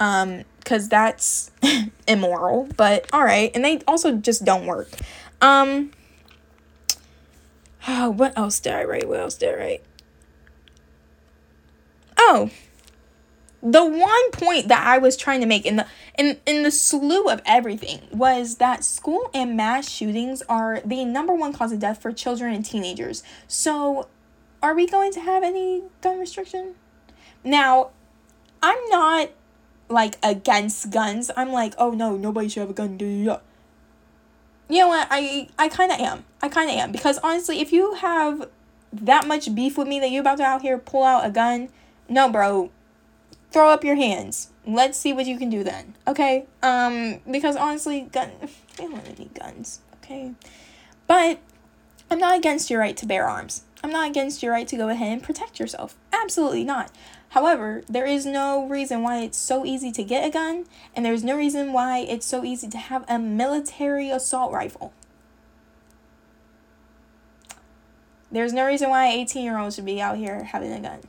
um 0.01 0.45
cuz 0.65 0.89
that's 0.89 1.51
immoral. 2.09 2.69
But 2.77 3.07
all 3.13 3.25
right 3.25 3.51
and 3.55 3.65
they 3.65 3.81
also 3.87 4.17
just 4.17 4.45
don't 4.45 4.67
work. 4.67 4.91
Um 5.41 5.93
oh, 7.87 8.11
what 8.21 8.37
else 8.37 8.61
did 8.61 8.75
i 8.75 8.85
write? 8.85 9.09
What 9.09 9.21
else 9.21 9.35
did 9.37 9.55
i 9.55 9.59
write 9.59 9.85
oh 12.27 12.51
the 13.63 13.85
one 13.85 14.31
point 14.31 14.69
that 14.69 14.87
I 14.87 14.99
was 14.99 15.17
trying 15.17 15.41
to 15.41 15.47
make 15.47 15.67
in 15.67 15.77
the 15.77 15.87
in 16.17 16.39
in 16.47 16.63
the 16.63 16.71
slew 16.71 17.29
of 17.29 17.43
everything 17.45 18.01
was 18.13 18.57
that 18.57 18.85
school 18.85 19.31
and 19.35 19.57
mass 19.57 19.91
shootings 19.91 20.43
are 20.49 20.81
the 20.85 21.05
number 21.05 21.35
one 21.35 21.53
cause 21.53 21.73
of 21.73 21.81
death 21.81 22.01
for 22.01 22.13
children 22.13 22.55
and 22.55 22.65
teenagers. 22.65 23.23
So, 23.49 24.09
are 24.63 24.75
we 24.75 24.87
going 24.87 25.13
to 25.13 25.21
have 25.21 25.43
any 25.43 25.83
gun 26.01 26.21
restriction? 26.21 26.75
Now, 27.43 27.91
I'm 28.63 28.79
not 28.89 29.31
like 29.89 30.19
against 30.23 30.91
guns. 30.91 31.31
I'm 31.37 31.51
like, 31.51 31.75
oh 31.79 31.91
no, 31.91 32.17
nobody 32.17 32.49
should 32.49 32.61
have 32.61 32.71
a 32.71 32.75
gun. 32.75 33.01
You 33.01 33.39
know 34.69 34.89
what? 34.89 35.09
I 35.11 35.49
I 35.59 35.69
kind 35.69 35.91
of 35.91 35.99
am. 35.99 36.25
I 36.43 36.49
kind 36.49 36.71
of 36.71 36.77
am 36.77 36.93
because 36.93 37.19
honestly, 37.19 37.61
if 37.61 37.73
you 37.73 37.95
have 37.95 38.49
that 38.93 39.27
much 39.27 39.53
beef 39.55 39.77
with 39.77 39.89
me 39.89 39.99
that 40.01 40.11
you're 40.11 40.21
about 40.21 40.39
to 40.39 40.45
out 40.45 40.63
here 40.63 40.79
pull 40.79 41.03
out 41.03 41.27
a 41.27 41.31
gun, 41.31 41.69
no, 42.09 42.31
bro, 42.31 42.71
throw 43.51 43.71
up 43.71 43.85
your 43.85 43.97
hands. 43.97 44.51
Let's 44.67 44.99
see 44.99 45.13
what 45.13 45.27
you 45.27 45.39
can 45.39 45.51
do 45.51 45.65
then. 45.65 45.95
Okay? 46.07 46.47
Um, 46.63 47.21
because 47.31 47.57
honestly, 47.57 48.03
gun 48.13 48.31
don't 48.77 48.93
want 48.93 49.09
any 49.09 49.31
guns. 49.39 49.81
Okay, 49.97 50.33
but 51.07 51.41
I'm 52.11 52.19
not 52.19 52.39
against 52.39 52.71
your 52.71 52.81
right 52.81 52.97
to 52.97 53.07
bear 53.07 53.29
arms. 53.29 53.63
I'm 53.83 53.91
not 53.91 54.09
against 54.09 54.43
your 54.43 54.53
right 54.53 54.67
to 54.69 54.77
go 54.77 54.89
ahead 54.89 55.13
and 55.13 55.23
protect 55.23 55.59
yourself. 55.59 55.97
Absolutely 56.13 56.65
not. 56.65 56.91
However, 57.31 57.83
there 57.89 58.07
is 58.07 58.25
no 58.25 58.67
reason 58.67 59.03
why 59.03 59.19
it's 59.19 59.39
so 59.39 59.65
easy 59.65 59.91
to 59.93 60.05
get 60.05 60.27
a 60.27 60.31
gun, 60.31 60.65
and 60.95 61.05
there's 61.05 61.25
no 61.25 61.37
reason 61.37 61.73
why 61.73 61.99
it's 61.99 62.27
so 62.27 62.45
easy 62.45 62.69
to 62.69 62.79
have 62.79 63.05
a 63.09 63.19
military 63.19 64.11
assault 64.11 64.53
rifle. 64.53 64.93
There's 68.31 68.53
no 68.53 68.67
reason 68.67 68.91
why 68.91 69.09
18 69.09 69.45
year 69.45 69.59
olds 69.59 69.77
should 69.77 69.85
be 69.85 70.01
out 70.01 70.17
here 70.17 70.45
having 70.45 70.73
a 70.73 70.81
gun. 70.81 71.01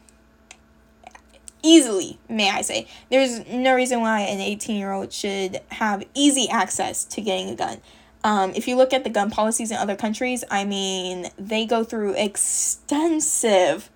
Easily, 1.64 2.20
may 2.30 2.50
I 2.50 2.62
say. 2.62 2.88
There's 3.10 3.46
no 3.48 3.74
reason 3.74 4.02
why 4.02 4.22
an 4.22 4.40
18 4.40 4.78
year 4.78 4.92
old 4.92 5.12
should 5.12 5.62
have 5.70 6.04
easy 6.14 6.48
access 6.50 7.04
to 7.06 7.22
getting 7.22 7.50
a 7.50 7.56
gun. 7.56 7.82
Um, 8.24 8.52
if 8.56 8.68
you 8.68 8.76
look 8.76 8.94
at 8.94 9.04
the 9.04 9.10
gun 9.10 9.32
policies 9.32 9.72
in 9.72 9.78
other 9.78 9.96
countries, 9.96 10.44
I 10.52 10.66
mean, 10.66 11.28
they 11.38 11.66
go 11.66 11.84
through 11.84 12.14
extensive, 12.14 13.90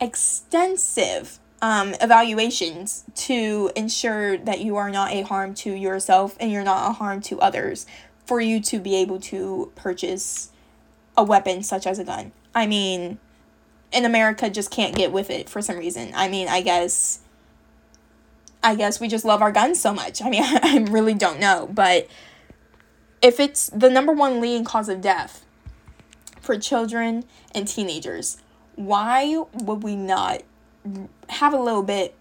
extensive 0.00 1.38
um, 1.60 1.94
evaluations 2.00 3.04
to 3.14 3.70
ensure 3.76 4.36
that 4.36 4.60
you 4.60 4.76
are 4.76 4.90
not 4.90 5.12
a 5.12 5.22
harm 5.22 5.54
to 5.54 5.72
yourself 5.72 6.36
and 6.40 6.50
you're 6.50 6.64
not 6.64 6.90
a 6.90 6.92
harm 6.94 7.20
to 7.22 7.40
others 7.40 7.86
for 8.26 8.40
you 8.40 8.60
to 8.60 8.78
be 8.78 8.96
able 8.96 9.20
to 9.20 9.72
purchase 9.76 10.50
a 11.16 11.22
weapon 11.22 11.62
such 11.62 11.86
as 11.86 11.98
a 11.98 12.04
gun. 12.04 12.32
I 12.54 12.66
mean, 12.66 13.18
in 13.92 14.04
America 14.04 14.48
just 14.50 14.70
can't 14.70 14.94
get 14.94 15.12
with 15.12 15.30
it 15.30 15.48
for 15.48 15.62
some 15.62 15.76
reason. 15.76 16.12
I 16.14 16.28
mean, 16.28 16.48
I 16.48 16.62
guess 16.62 17.20
I 18.62 18.74
guess 18.74 19.00
we 19.00 19.08
just 19.08 19.24
love 19.24 19.42
our 19.42 19.52
guns 19.52 19.80
so 19.80 19.92
much. 19.92 20.22
I 20.22 20.30
mean, 20.30 20.42
I 20.46 20.86
really 20.88 21.14
don't 21.14 21.40
know, 21.40 21.68
but 21.72 22.08
if 23.20 23.38
it's 23.38 23.68
the 23.70 23.90
number 23.90 24.12
one 24.12 24.40
leading 24.40 24.64
cause 24.64 24.88
of 24.88 25.00
death 25.00 25.44
for 26.40 26.58
children 26.58 27.24
and 27.54 27.68
teenagers, 27.68 28.38
why 28.74 29.44
would 29.52 29.82
we 29.82 29.96
not 29.96 30.42
have 31.28 31.52
a 31.52 31.58
little 31.58 31.82
bit 31.82 32.14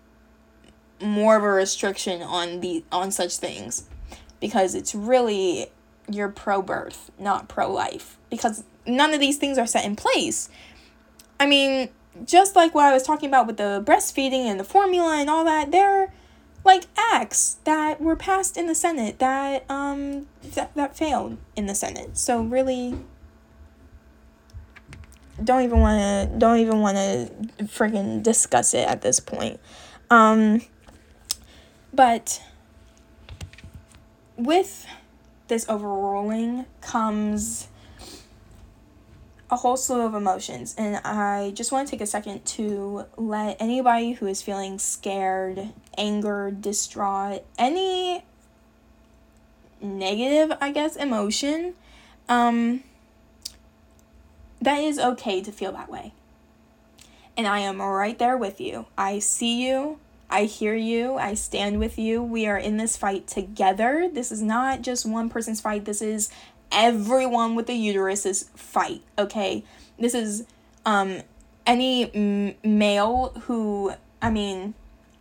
more 1.01 1.35
of 1.35 1.43
a 1.43 1.49
restriction 1.49 2.21
on 2.21 2.61
the 2.61 2.83
on 2.91 3.11
such 3.11 3.37
things? 3.37 3.87
Because 4.39 4.75
it's 4.75 4.93
really 4.93 5.67
you're 6.09 6.29
pro 6.29 6.61
birth, 6.61 7.11
not 7.19 7.47
pro 7.47 7.71
life. 7.71 8.17
Because 8.29 8.63
none 8.85 9.13
of 9.13 9.19
these 9.19 9.37
things 9.37 9.57
are 9.57 9.67
set 9.67 9.85
in 9.85 9.95
place. 9.95 10.49
I 11.41 11.47
mean, 11.47 11.89
just 12.23 12.55
like 12.55 12.75
what 12.75 12.85
I 12.85 12.93
was 12.93 13.01
talking 13.01 13.27
about 13.27 13.47
with 13.47 13.57
the 13.57 13.81
breastfeeding 13.83 14.45
and 14.45 14.59
the 14.59 14.63
formula 14.63 15.17
and 15.19 15.27
all 15.27 15.43
that, 15.43 15.71
there 15.71 16.13
like 16.63 16.83
acts 16.95 17.57
that 17.63 17.99
were 17.99 18.15
passed 18.15 18.57
in 18.57 18.67
the 18.67 18.75
Senate 18.75 19.17
that 19.17 19.65
um 19.67 20.27
that, 20.53 20.71
that 20.75 20.95
failed 20.95 21.39
in 21.55 21.65
the 21.65 21.73
Senate. 21.73 22.15
So 22.15 22.43
really 22.43 22.95
don't 25.43 25.63
even 25.63 25.79
want 25.79 25.99
to 26.29 26.37
don't 26.37 26.59
even 26.59 26.79
want 26.79 26.97
to 26.97 27.31
freaking 27.63 28.21
discuss 28.21 28.75
it 28.75 28.87
at 28.87 29.01
this 29.01 29.19
point. 29.19 29.59
Um 30.11 30.61
but 31.91 32.39
with 34.37 34.85
this 35.47 35.67
overruling 35.67 36.67
comes 36.81 37.67
a 39.51 39.57
whole 39.57 39.75
slew 39.75 40.05
of 40.05 40.15
emotions, 40.15 40.73
and 40.77 40.95
I 41.03 41.51
just 41.51 41.73
want 41.73 41.85
to 41.87 41.91
take 41.91 41.99
a 41.99 42.07
second 42.07 42.45
to 42.45 43.05
let 43.17 43.57
anybody 43.59 44.13
who 44.13 44.25
is 44.25 44.41
feeling 44.41 44.79
scared, 44.79 45.73
angered, 45.97 46.61
distraught, 46.61 47.43
any 47.59 48.23
negative, 49.81 50.57
I 50.61 50.71
guess, 50.71 50.95
emotion, 50.95 51.73
um, 52.29 52.83
that 54.61 54.79
is 54.79 54.97
okay 54.97 55.41
to 55.41 55.51
feel 55.51 55.73
that 55.73 55.89
way. 55.89 56.13
And 57.35 57.45
I 57.45 57.59
am 57.59 57.81
right 57.81 58.17
there 58.17 58.37
with 58.37 58.61
you. 58.61 58.85
I 58.97 59.19
see 59.19 59.67
you. 59.67 59.99
I 60.29 60.45
hear 60.45 60.75
you. 60.75 61.17
I 61.17 61.33
stand 61.33 61.77
with 61.79 61.99
you. 61.99 62.23
We 62.23 62.47
are 62.47 62.57
in 62.57 62.77
this 62.77 62.95
fight 62.95 63.27
together. 63.27 64.09
This 64.11 64.31
is 64.31 64.41
not 64.41 64.81
just 64.81 65.05
one 65.05 65.29
person's 65.29 65.59
fight. 65.59 65.83
This 65.83 66.01
is 66.01 66.29
everyone 66.71 67.55
with 67.55 67.69
a 67.69 67.73
uterus's 67.73 68.49
fight, 68.55 69.01
okay? 69.17 69.63
This 69.99 70.13
is 70.13 70.45
um 70.85 71.21
any 71.65 72.13
m- 72.13 72.55
male 72.63 73.33
who 73.45 73.93
I 74.21 74.29
mean, 74.29 74.73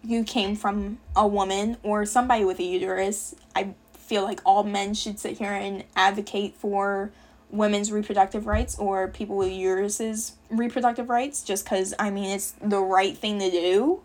you 0.02 0.24
came 0.24 0.56
from 0.56 0.98
a 1.16 1.26
woman 1.26 1.76
or 1.82 2.04
somebody 2.06 2.44
with 2.44 2.58
a 2.58 2.62
uterus. 2.64 3.34
I 3.54 3.74
feel 3.92 4.22
like 4.22 4.40
all 4.44 4.64
men 4.64 4.94
should 4.94 5.18
sit 5.18 5.38
here 5.38 5.52
and 5.52 5.84
advocate 5.94 6.54
for 6.56 7.12
women's 7.50 7.90
reproductive 7.90 8.46
rights 8.46 8.78
or 8.78 9.08
people 9.08 9.36
with 9.36 9.50
uteruses 9.50 10.32
reproductive 10.50 11.08
rights 11.08 11.42
just 11.42 11.66
cuz 11.66 11.92
I 11.98 12.10
mean 12.10 12.30
it's 12.30 12.54
the 12.62 12.80
right 12.80 13.16
thing 13.16 13.38
to 13.40 13.50
do. 13.50 14.00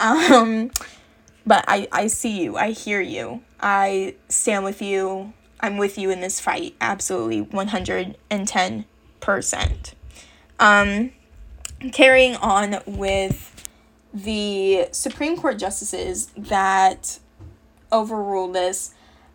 Um 0.00 0.70
but 1.46 1.64
I 1.68 1.88
I 1.92 2.06
see 2.06 2.42
you. 2.42 2.56
I 2.56 2.70
hear 2.70 3.00
you. 3.00 3.42
I 3.60 4.14
stand 4.28 4.64
with 4.64 4.80
you. 4.80 5.32
I'm 5.64 5.78
with 5.78 5.96
you 5.96 6.10
in 6.10 6.20
this 6.20 6.40
fight. 6.40 6.74
Absolutely 6.78 7.46
110%. 7.46 9.94
Um, 10.60 11.10
carrying 11.90 12.36
on 12.36 12.82
with 12.84 13.64
the 14.12 14.88
Supreme 14.92 15.38
Court 15.38 15.58
justices 15.58 16.26
that 16.36 17.18
overruled 17.90 18.54
this. 18.54 18.92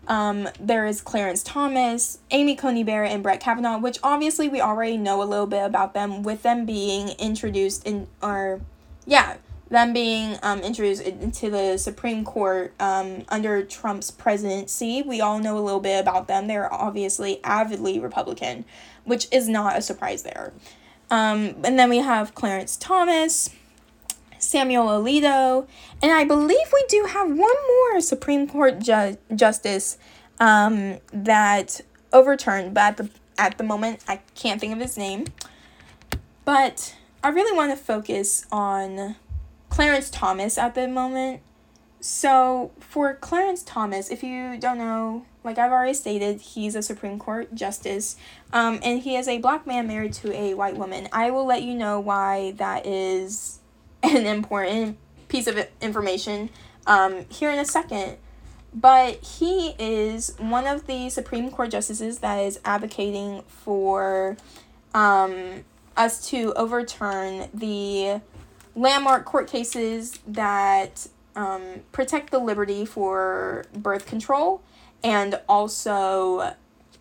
Um, 0.08 0.50
there 0.60 0.86
is 0.86 1.02
Clarence 1.02 1.42
Thomas, 1.42 2.20
Amy 2.30 2.56
Coney 2.56 2.84
Barrett, 2.84 3.12
and 3.12 3.24
Brett 3.24 3.40
Kavanaugh, 3.40 3.80
which 3.80 3.98
obviously 4.04 4.48
we 4.48 4.62
already 4.62 4.98
know 4.98 5.24
a 5.24 5.26
little 5.26 5.48
bit 5.48 5.66
about 5.66 5.96
them 5.96 6.22
with 6.22 6.44
them 6.44 6.64
being 6.64 7.10
introduced 7.18 7.88
in, 7.88 8.06
or, 8.22 8.62
yeah, 9.08 9.38
them 9.70 9.94
being 9.94 10.38
um, 10.42 10.60
introduced 10.62 11.04
into 11.04 11.50
the 11.50 11.78
Supreme 11.78 12.26
Court 12.26 12.74
um, 12.80 13.24
under 13.30 13.64
Trump's 13.64 14.12
presidency. 14.12 15.02
We 15.04 15.22
all 15.22 15.40
know 15.40 15.58
a 15.58 15.62
little 15.62 15.80
bit 15.80 16.00
about 16.00 16.28
them. 16.28 16.48
They're 16.48 16.74
obviously 16.74 17.40
avidly 17.44 18.00
Republican, 18.00 18.66
which 19.04 19.28
is 19.32 19.48
not 19.48 19.78
a 19.78 19.82
surprise 19.82 20.24
there. 20.24 20.54
Um, 21.12 21.56
and 21.64 21.78
then 21.78 21.90
we 21.90 21.98
have 21.98 22.36
Clarence 22.36 22.78
Thomas, 22.78 23.52
Samuel 24.40 24.88
Alito, 24.88 25.68
and 26.02 26.12
I 26.12 26.24
believe 26.24 26.68
we 26.74 26.86
do 26.88 27.08
have 27.10 27.28
one 27.28 27.38
more 27.38 28.02
Supreme 28.02 28.48
Court 28.48 28.80
ju- 28.80 29.18
justice 29.36 29.98
um, 30.40 30.98
that 31.12 31.82
overturned, 32.12 32.74
but 32.74 32.82
at 32.82 32.98
the, 32.98 33.10
at 33.38 33.58
the 33.58 33.64
moment 33.64 34.04
I 34.08 34.22
can't 34.36 34.60
think 34.60 34.74
of 34.74 34.80
his 34.80 34.98
name. 34.98 35.26
But 36.46 36.96
I 37.24 37.30
really 37.30 37.56
want 37.56 37.72
to 37.72 37.78
focus 37.78 38.46
on 38.52 39.16
Clarence 39.80 40.10
Thomas 40.10 40.58
at 40.58 40.76
the 40.76 40.90
moment. 40.90 41.40
So, 42.02 42.72
for 42.82 43.14
Clarence 43.14 43.64
Thomas, 43.64 44.10
if 44.10 44.24
you 44.24 44.58
don't 44.60 44.78
know, 44.78 45.26
like 45.46 45.58
I've 45.58 45.72
already 45.72 45.94
stated, 45.94 46.42
he's 46.42 46.76
a 46.76 46.82
Supreme 46.82 47.18
Court 47.18 47.56
justice, 47.56 48.18
um, 48.52 48.82
and 48.84 49.02
he 49.02 49.16
is 49.16 49.30
a 49.30 49.38
black 49.38 49.66
man 49.66 49.88
married 49.88 50.12
to 50.16 50.34
a 50.34 50.54
white 50.54 50.76
woman. 50.76 51.08
I 51.14 51.32
will 51.32 51.46
let 51.46 51.64
you 51.64 51.76
know 51.76 51.98
why 51.98 52.52
that 52.58 52.86
is 52.86 53.60
an 54.04 54.26
important 54.26 54.98
piece 55.30 55.48
of 55.48 55.58
information 55.80 56.50
um, 56.86 57.24
here 57.30 57.50
in 57.50 57.58
a 57.58 57.64
second. 57.64 58.18
But 58.74 59.24
he 59.24 59.76
is 59.80 60.36
one 60.40 60.68
of 60.68 60.88
the 60.88 61.10
Supreme 61.10 61.50
Court 61.52 61.72
justices 61.72 62.20
that 62.20 62.40
is 62.40 62.60
advocating 62.66 63.44
for 63.48 64.36
um, 64.94 65.64
us 65.96 66.28
to 66.32 66.52
overturn 66.56 67.48
the 67.54 68.20
landmark 68.80 69.26
court 69.26 69.48
cases 69.48 70.20
that 70.26 71.08
um, 71.36 71.62
protect 71.92 72.32
the 72.32 72.40
liberty 72.40 72.86
for 72.86 73.66
birth 73.74 74.06
control 74.06 74.62
and 75.04 75.40
also 75.50 76.54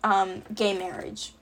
um, 0.03 0.43
gay 0.53 0.77
marriage. 0.77 1.33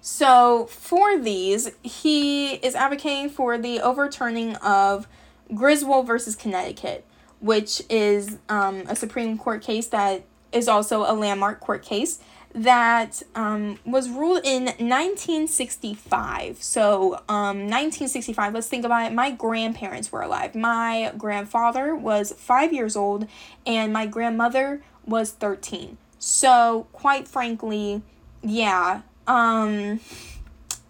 So, 0.00 0.66
for 0.66 1.18
these, 1.18 1.72
he 1.82 2.54
is 2.54 2.74
advocating 2.74 3.28
for 3.30 3.58
the 3.58 3.80
overturning 3.80 4.56
of 4.56 5.06
Griswold 5.54 6.06
versus 6.06 6.34
Connecticut, 6.34 7.04
which 7.40 7.82
is 7.90 8.38
um, 8.48 8.84
a 8.88 8.96
Supreme 8.96 9.36
Court 9.36 9.60
case 9.62 9.88
that 9.88 10.22
is 10.52 10.68
also 10.68 11.02
a 11.02 11.14
landmark 11.14 11.60
court 11.60 11.82
case 11.82 12.20
that 12.54 13.22
um, 13.34 13.78
was 13.84 14.08
ruled 14.08 14.44
in 14.44 14.64
1965. 14.64 16.62
So, 16.62 17.14
um, 17.28 17.68
1965, 17.68 18.54
let's 18.54 18.66
think 18.66 18.84
about 18.84 19.10
it. 19.10 19.14
My 19.14 19.30
grandparents 19.30 20.10
were 20.10 20.22
alive. 20.22 20.54
My 20.54 21.12
grandfather 21.16 21.94
was 21.94 22.32
five 22.32 22.72
years 22.72 22.96
old, 22.96 23.28
and 23.64 23.92
my 23.92 24.06
grandmother 24.06 24.82
was 25.06 25.30
13. 25.30 25.96
So, 26.18 26.88
quite 26.92 27.28
frankly, 27.28 28.02
yeah, 28.42 29.02
um, 29.26 30.00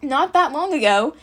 not 0.02 0.32
that 0.32 0.52
long 0.52 0.72
ago. 0.72 1.14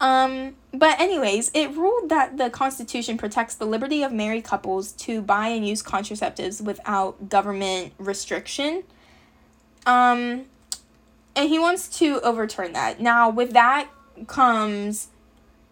Um, 0.00 0.54
but, 0.72 1.00
anyways, 1.00 1.50
it 1.52 1.76
ruled 1.76 2.10
that 2.10 2.38
the 2.38 2.48
Constitution 2.48 3.18
protects 3.18 3.56
the 3.56 3.66
liberty 3.66 4.02
of 4.04 4.12
married 4.12 4.44
couples 4.44 4.92
to 4.92 5.20
buy 5.20 5.48
and 5.48 5.66
use 5.66 5.82
contraceptives 5.82 6.62
without 6.62 7.28
government 7.28 7.92
restriction. 7.98 8.84
Um, 9.86 10.46
and 11.36 11.48
he 11.48 11.58
wants 11.58 11.88
to 11.98 12.20
overturn 12.20 12.72
that. 12.72 13.00
Now, 13.00 13.30
with 13.30 13.52
that 13.52 13.88
comes 14.26 15.08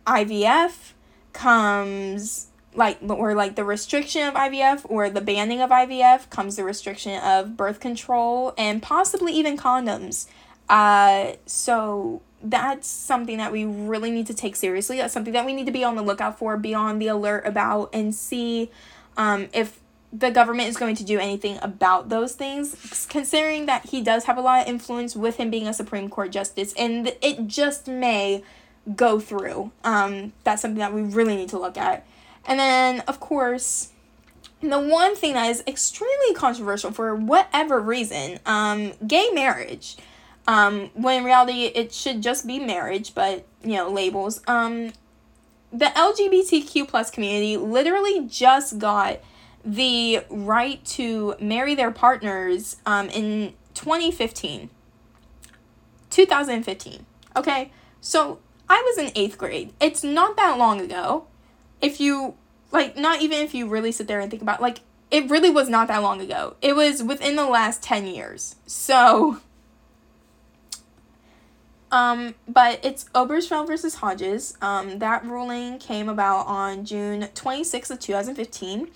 IVF, 0.06 0.92
comes 1.32 2.46
like 2.74 2.98
or 3.08 3.34
like 3.34 3.56
the 3.56 3.64
restriction 3.64 4.26
of 4.26 4.34
IVF 4.34 4.86
or 4.88 5.10
the 5.10 5.20
banning 5.20 5.60
of 5.60 5.70
IVF 5.70 6.30
comes 6.30 6.56
the 6.56 6.64
restriction 6.64 7.20
of 7.22 7.56
birth 7.56 7.80
control 7.80 8.54
and 8.56 8.82
possibly 8.82 9.32
even 9.32 9.56
condoms. 9.56 10.26
Uh, 10.68 11.32
so 11.46 12.22
that's 12.42 12.86
something 12.86 13.38
that 13.38 13.50
we 13.50 13.64
really 13.64 14.10
need 14.10 14.26
to 14.26 14.34
take 14.34 14.54
seriously. 14.54 14.98
That's 14.98 15.12
something 15.12 15.32
that 15.32 15.44
we 15.44 15.54
need 15.54 15.66
to 15.66 15.72
be 15.72 15.82
on 15.82 15.96
the 15.96 16.02
lookout 16.02 16.38
for, 16.38 16.56
be 16.56 16.74
on 16.74 16.98
the 16.98 17.08
alert 17.08 17.46
about, 17.46 17.90
and 17.92 18.14
see 18.14 18.70
um, 19.16 19.48
if 19.52 19.80
the 20.12 20.30
government 20.30 20.68
is 20.68 20.76
going 20.76 20.96
to 20.96 21.04
do 21.04 21.18
anything 21.18 21.58
about 21.60 22.08
those 22.08 22.34
things, 22.34 23.06
considering 23.08 23.66
that 23.66 23.86
he 23.86 24.00
does 24.00 24.24
have 24.24 24.38
a 24.38 24.40
lot 24.40 24.62
of 24.62 24.68
influence 24.68 25.14
with 25.14 25.36
him 25.36 25.50
being 25.50 25.68
a 25.68 25.74
Supreme 25.74 26.08
Court 26.08 26.30
justice, 26.30 26.72
and 26.78 27.14
it 27.20 27.46
just 27.46 27.86
may 27.86 28.42
go 28.96 29.20
through. 29.20 29.70
Um, 29.84 30.32
that's 30.44 30.62
something 30.62 30.78
that 30.78 30.94
we 30.94 31.02
really 31.02 31.36
need 31.36 31.50
to 31.50 31.58
look 31.58 31.76
at. 31.76 32.06
And 32.46 32.58
then, 32.58 33.00
of 33.00 33.20
course, 33.20 33.92
the 34.62 34.80
one 34.80 35.14
thing 35.14 35.34
that 35.34 35.50
is 35.50 35.62
extremely 35.66 36.34
controversial 36.34 36.90
for 36.90 37.14
whatever 37.14 37.80
reason, 37.80 38.40
um, 38.46 38.92
gay 39.06 39.30
marriage. 39.32 39.96
Um, 40.46 40.90
when 40.94 41.18
in 41.18 41.24
reality 41.24 41.64
it 41.66 41.92
should 41.92 42.22
just 42.22 42.46
be 42.46 42.58
marriage, 42.58 43.14
but 43.14 43.46
you 43.62 43.74
know, 43.74 43.90
labels. 43.90 44.40
Um, 44.46 44.92
the 45.70 45.86
LGBTQ 45.86 46.88
plus 46.88 47.10
community 47.10 47.58
literally 47.58 48.26
just 48.26 48.78
got 48.78 49.20
the 49.64 50.20
right 50.30 50.84
to 50.84 51.34
marry 51.40 51.74
their 51.74 51.90
partners 51.90 52.76
um, 52.86 53.08
in 53.10 53.54
2015. 53.74 54.70
2015. 56.10 57.06
Okay, 57.36 57.70
so 58.00 58.38
I 58.68 58.82
was 58.86 58.98
in 58.98 59.12
eighth 59.14 59.38
grade. 59.38 59.72
It's 59.80 60.02
not 60.02 60.36
that 60.36 60.58
long 60.58 60.80
ago. 60.80 61.26
If 61.80 62.00
you, 62.00 62.34
like, 62.72 62.96
not 62.96 63.22
even 63.22 63.38
if 63.38 63.54
you 63.54 63.68
really 63.68 63.92
sit 63.92 64.08
there 64.08 64.20
and 64.20 64.30
think 64.30 64.42
about 64.42 64.60
like, 64.60 64.80
it 65.10 65.30
really 65.30 65.50
was 65.50 65.68
not 65.68 65.88
that 65.88 66.02
long 66.02 66.20
ago. 66.20 66.56
It 66.60 66.76
was 66.76 67.02
within 67.02 67.36
the 67.36 67.46
last 67.46 67.82
10 67.82 68.06
years. 68.06 68.56
So, 68.66 69.38
um, 71.90 72.34
but 72.46 72.80
it's 72.82 73.04
Obergefell 73.14 73.66
versus 73.66 73.96
Hodges. 73.96 74.56
Um, 74.60 74.98
that 74.98 75.24
ruling 75.24 75.78
came 75.78 76.08
about 76.08 76.46
on 76.46 76.84
June 76.84 77.22
26th 77.34 77.90
of 77.90 78.00
2015. 78.00 78.88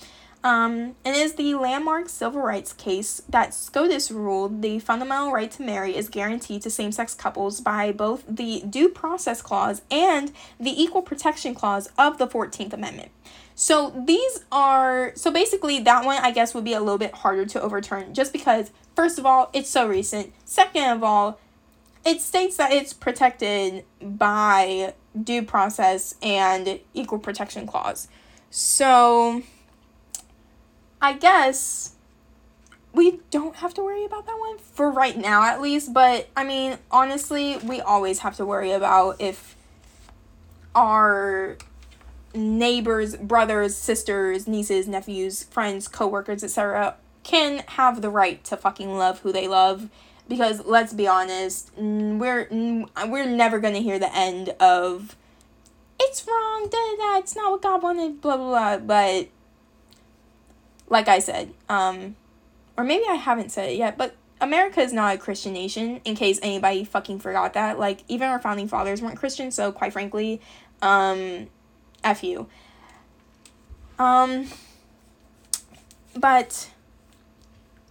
Um, 0.45 0.97
it 1.05 1.15
is 1.15 1.35
the 1.35 1.55
landmark 1.55 2.09
civil 2.09 2.41
rights 2.43 2.73
case 2.73 3.23
that 3.29 3.55
SCOTUS 3.55 4.11
ruled 4.11 4.61
the 4.61 4.81
fundamental 4.81 5.31
right 5.31 5.51
to 5.53 5.63
marry 5.63 5.97
is 5.97 6.09
guaranteed 6.09 6.63
to 6.63 6.71
same 6.71 6.91
sex 6.91 7.15
couples 7.15 7.61
by 7.61 7.93
both 7.93 8.25
the 8.29 8.63
Due 8.69 8.89
Process 8.89 9.41
Clause 9.41 9.83
and 9.91 10.33
the 10.59 10.83
Equal 10.83 11.03
Protection 11.03 11.55
Clause 11.55 11.91
of 11.97 12.19
the 12.19 12.27
14th 12.27 12.73
Amendment. 12.73 13.13
So 13.55 13.91
these 14.07 14.45
are, 14.51 15.13
so 15.15 15.31
basically, 15.31 15.79
that 15.81 16.05
one 16.05 16.19
I 16.21 16.33
guess 16.33 16.55
would 16.55 16.65
be 16.65 16.73
a 16.73 16.81
little 16.81 16.99
bit 16.99 17.15
harder 17.15 17.47
to 17.47 17.63
overturn 17.63 18.13
just 18.13 18.33
because, 18.33 18.73
first 18.97 19.21
of 19.21 19.27
all, 19.27 19.51
it's 19.53 19.71
so 19.71 19.87
recent. 19.87 20.33
Second 20.45 20.91
of 20.91 21.05
all, 21.05 21.38
it 22.05 22.21
states 22.21 22.57
that 22.57 22.73
it's 22.73 22.93
protected 22.93 23.85
by 24.01 24.95
due 25.23 25.43
process 25.43 26.16
and 26.21 26.81
equal 26.95 27.21
protection 27.21 27.64
clause. 27.64 28.09
So 28.51 29.43
I 31.03 31.15
guess 31.15 31.97
we 32.95 33.19
don't 33.33 33.57
have 33.57 33.75
to 33.75 33.83
worry 33.83 34.05
about 34.05 34.25
that 34.27 34.38
one 34.38 34.59
for 34.59 34.88
right 34.88 35.19
now 35.19 35.43
at 35.43 35.61
least, 35.61 35.93
but 35.93 36.29
I 36.37 36.45
mean, 36.45 36.79
honestly, 36.93 37.57
we 37.59 37.81
always 37.81 38.21
have 38.21 38.37
to 38.37 38.47
worry 38.47 38.71
about 38.71 39.21
if 39.21 39.57
our 40.77 41.59
neighbors, 42.35 43.17
brothers, 43.17 43.75
sisters, 43.75 44.47
nieces, 44.47 44.87
nephews, 44.87 45.43
friends, 45.43 45.88
coworkers, 45.88 46.45
etc. 46.45 46.95
can 47.25 47.65
have 47.67 48.01
the 48.01 48.09
right 48.09 48.43
to 48.45 48.57
fucking 48.57 48.97
love 48.97 49.21
who 49.21 49.33
they 49.33 49.49
love 49.49 49.88
because 50.29 50.65
let's 50.65 50.93
be 50.93 51.09
honest, 51.09 51.73
we're 51.77 52.47
we're 52.51 53.27
never 53.27 53.59
going 53.59 53.75
to 53.75 53.83
hear 53.83 53.99
the 53.99 54.15
end 54.17 54.51
of 54.61 55.17
it's 56.01 56.27
wrong, 56.27 56.69
da 56.71 56.79
da 56.79 56.97
da, 56.97 57.19
it's 57.19 57.35
not 57.35 57.51
what 57.51 57.62
God 57.62 57.83
wanted, 57.83 58.21
blah 58.21 58.37
blah 58.37 58.77
blah, 58.77 58.79
but 58.79 59.29
like 60.92 61.09
I 61.09 61.20
said, 61.20 61.55
um, 61.70 62.16
or 62.76 62.85
maybe 62.85 63.05
I 63.09 63.14
haven't 63.14 63.50
said 63.50 63.70
it 63.70 63.76
yet, 63.78 63.96
but 63.96 64.14
America 64.42 64.83
is 64.83 64.92
not 64.92 65.14
a 65.14 65.18
Christian 65.18 65.55
nation, 65.55 66.02
in 66.05 66.14
case 66.14 66.38
anybody 66.42 66.85
fucking 66.85 67.18
forgot 67.18 67.55
that. 67.55 67.78
Like, 67.78 68.00
even 68.09 68.28
our 68.28 68.38
founding 68.38 68.68
fathers 68.68 69.00
weren't 69.00 69.16
Christian, 69.16 69.50
so 69.50 69.72
quite 69.72 69.94
frankly, 69.94 70.42
um, 70.83 71.48
F 72.05 72.22
you. 72.22 72.46
Um, 73.98 74.48
but 76.14 76.70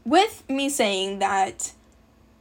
with 0.05 0.43
me 0.47 0.69
saying 0.69 1.19
that 1.19 1.73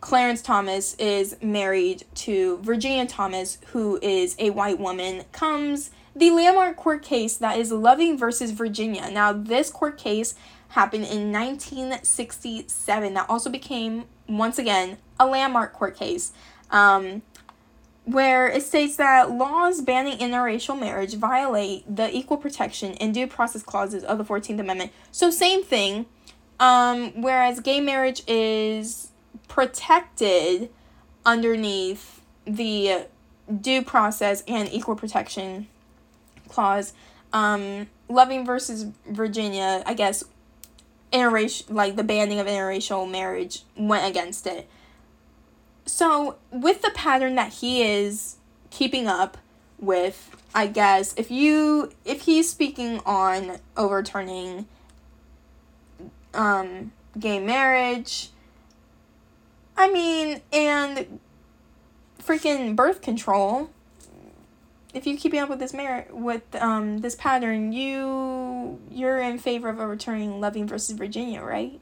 Clarence 0.02 0.42
Thomas 0.42 0.94
is 0.96 1.36
married 1.40 2.04
to 2.16 2.58
Virginia 2.58 3.06
Thomas, 3.06 3.56
who 3.68 3.98
is 4.02 4.36
a 4.38 4.50
white 4.50 4.78
woman, 4.78 5.24
comes 5.32 5.90
the 6.20 6.30
landmark 6.30 6.76
court 6.76 7.02
case 7.02 7.36
that 7.38 7.58
is 7.58 7.72
Loving 7.72 8.16
versus 8.16 8.50
Virginia. 8.50 9.10
Now, 9.10 9.32
this 9.32 9.70
court 9.70 9.96
case 9.98 10.34
happened 10.68 11.04
in 11.04 11.32
1967. 11.32 13.14
That 13.14 13.28
also 13.28 13.50
became, 13.50 14.04
once 14.28 14.58
again, 14.58 14.98
a 15.18 15.26
landmark 15.26 15.72
court 15.72 15.96
case. 15.96 16.32
Um, 16.70 17.22
where 18.04 18.48
it 18.48 18.62
states 18.62 18.96
that 18.96 19.30
laws 19.30 19.80
banning 19.82 20.18
interracial 20.18 20.78
marriage 20.78 21.14
violate 21.14 21.84
the 21.96 22.14
equal 22.14 22.36
protection 22.36 22.94
and 22.94 23.14
due 23.14 23.26
process 23.26 23.62
clauses 23.62 24.04
of 24.04 24.18
the 24.18 24.24
14th 24.24 24.60
Amendment. 24.60 24.92
So, 25.10 25.30
same 25.30 25.64
thing. 25.64 26.06
Um, 26.58 27.22
whereas 27.22 27.60
gay 27.60 27.80
marriage 27.80 28.22
is 28.28 29.10
protected 29.48 30.70
underneath 31.24 32.20
the 32.44 33.06
due 33.60 33.82
process 33.82 34.42
and 34.46 34.70
equal 34.70 34.96
protection 34.96 35.66
clause. 36.50 36.92
Um, 37.32 37.88
Loving 38.08 38.44
versus 38.44 38.86
Virginia, 39.08 39.82
I 39.86 39.94
guess, 39.94 40.24
interracial 41.12 41.70
like 41.70 41.96
the 41.96 42.04
banning 42.04 42.40
of 42.40 42.46
interracial 42.46 43.08
marriage 43.10 43.62
went 43.76 44.08
against 44.08 44.46
it. 44.46 44.68
So 45.86 46.36
with 46.50 46.82
the 46.82 46.90
pattern 46.90 47.34
that 47.36 47.54
he 47.54 47.82
is 47.82 48.36
keeping 48.70 49.06
up 49.06 49.38
with, 49.78 50.36
I 50.54 50.66
guess 50.66 51.14
if 51.16 51.30
you 51.30 51.92
if 52.04 52.22
he's 52.22 52.50
speaking 52.50 53.00
on 53.06 53.58
overturning 53.76 54.66
um 56.34 56.92
gay 57.18 57.40
marriage, 57.40 58.30
I 59.76 59.90
mean, 59.90 60.42
and 60.52 61.18
freaking 62.22 62.76
birth 62.76 63.02
control, 63.02 63.70
if 64.92 65.06
you 65.06 65.16
keeping 65.16 65.40
up 65.40 65.48
with 65.48 65.58
this 65.58 65.72
mar- 65.72 66.06
with 66.10 66.42
um 66.56 66.98
this 66.98 67.14
pattern, 67.14 67.72
you 67.72 68.78
you're 68.90 69.20
in 69.20 69.38
favor 69.38 69.68
of 69.68 69.78
a 69.78 69.86
returning 69.86 70.40
Loving 70.40 70.66
versus 70.66 70.96
Virginia, 70.96 71.42
right? 71.42 71.80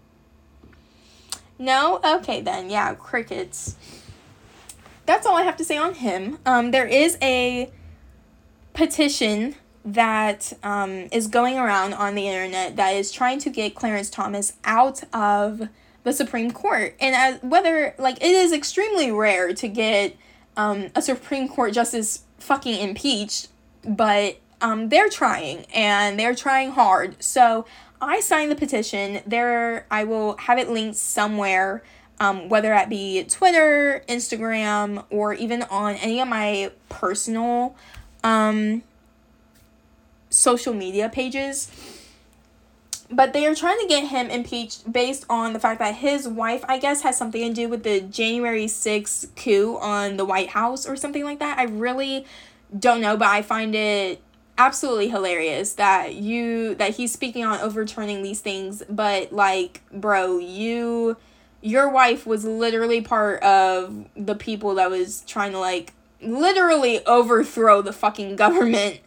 No? 1.59 2.01
Okay 2.05 2.41
then. 2.41 2.71
Yeah, 2.71 2.95
crickets. 2.95 3.77
That's 5.07 5.27
all 5.27 5.37
I 5.37 5.43
have 5.43 5.57
to 5.57 5.65
say 5.65 5.77
on 5.77 5.95
him. 5.95 6.39
Um 6.45 6.71
there 6.71 6.87
is 6.87 7.17
a 7.23 7.71
petition 8.75 9.57
that 9.85 10.53
um 10.63 11.09
is 11.11 11.27
going 11.29 11.59
around 11.59 11.95
on 11.95 12.15
the 12.15 12.29
internet 12.29 12.77
that 12.77 12.91
is 12.91 13.11
trying 13.11 13.39
to 13.41 13.51
get 13.51 13.75
Clarence 13.75 14.11
Thomas 14.11 14.55
out 14.65 15.03
of 15.15 15.69
the 16.05 16.13
Supreme 16.13 16.51
Court. 16.51 16.95
And 17.01 17.15
as 17.15 17.43
whether 17.43 17.95
like 17.99 18.17
it 18.17 18.31
is 18.31 18.53
extremely 18.53 19.11
rare 19.11 19.55
to 19.55 19.69
get 19.69 20.15
um 20.57 20.89
a 20.95 21.01
Supreme 21.01 21.49
Court 21.49 21.73
justice 21.73 22.25
fucking 22.39 22.81
impeached, 22.81 23.49
but 23.85 24.39
um, 24.61 24.89
they're 24.89 25.09
trying 25.09 25.67
and 25.75 26.19
they're 26.19 26.35
trying 26.35 26.73
hard. 26.73 27.23
So 27.23 27.67
I 28.01 28.21
signed 28.21 28.51
the 28.51 28.57
petition. 28.57 29.21
There, 29.27 29.87
I 29.91 30.05
will 30.05 30.37
have 30.39 30.59
it 30.59 30.69
linked 30.69 30.97
somewhere 30.97 31.83
um, 32.21 32.49
whether 32.49 32.71
that 32.71 32.89
be 32.89 33.25
Twitter, 33.25 34.03
Instagram, 34.09 35.05
or 35.11 35.35
even 35.35 35.63
on 35.65 35.95
any 35.97 36.21
of 36.21 36.29
my 36.29 36.73
personal 36.89 37.77
um, 38.25 38.83
social 40.31 40.75
media 40.75 41.09
pages. 41.09 41.71
But 43.11 43.33
they 43.33 43.47
are 43.47 43.55
trying 43.55 43.81
to 43.81 43.87
get 43.87 44.09
him 44.09 44.29
impeached 44.29 44.93
based 44.93 45.25
on 45.31 45.55
the 45.55 45.61
fact 45.61 45.79
that 45.79 45.95
his 45.95 46.29
wife, 46.29 46.63
I 46.69 46.79
guess, 46.79 47.03
has 47.03 47.17
something 47.17 47.49
to 47.49 47.55
do 47.55 47.69
with 47.69 47.83
the 47.83 48.01
January 48.01 48.67
6th 48.67 49.35
coup 49.35 49.79
on 49.79 50.19
the 50.19 50.27
White 50.27 50.51
House 50.51 50.87
or 50.87 50.95
something 50.95 51.25
like 51.25 51.39
that. 51.39 51.59
I 51.59 51.65
really 51.65 52.27
don't 52.79 53.01
know, 53.01 53.17
but 53.17 53.29
I 53.29 53.41
find 53.41 53.75
it 53.75 54.21
absolutely 54.59 55.09
hilarious 55.09 55.75
that 55.75 56.17
you 56.17 56.75
that 56.75 56.97
he's 56.97 57.13
speaking 57.13 57.45
on 57.45 57.61
overturning 57.61 58.23
these 58.23 58.41
things 58.41 58.83
but 58.91 59.33
like 59.33 59.81
bro 59.93 60.39
you 60.39 61.17
your 61.61 61.89
wife 61.89 62.27
was 62.27 62.45
literally 62.45 63.01
part 63.01 63.41
of 63.43 64.05
the 64.17 64.35
people 64.35 64.75
that 64.75 64.91
was 64.91 65.23
trying 65.29 65.53
to 65.53 65.59
like 65.61 65.93
literally 66.21 67.05
overthrow 67.07 67.81
the 67.81 67.93
fucking 67.93 68.35
government 68.35 68.99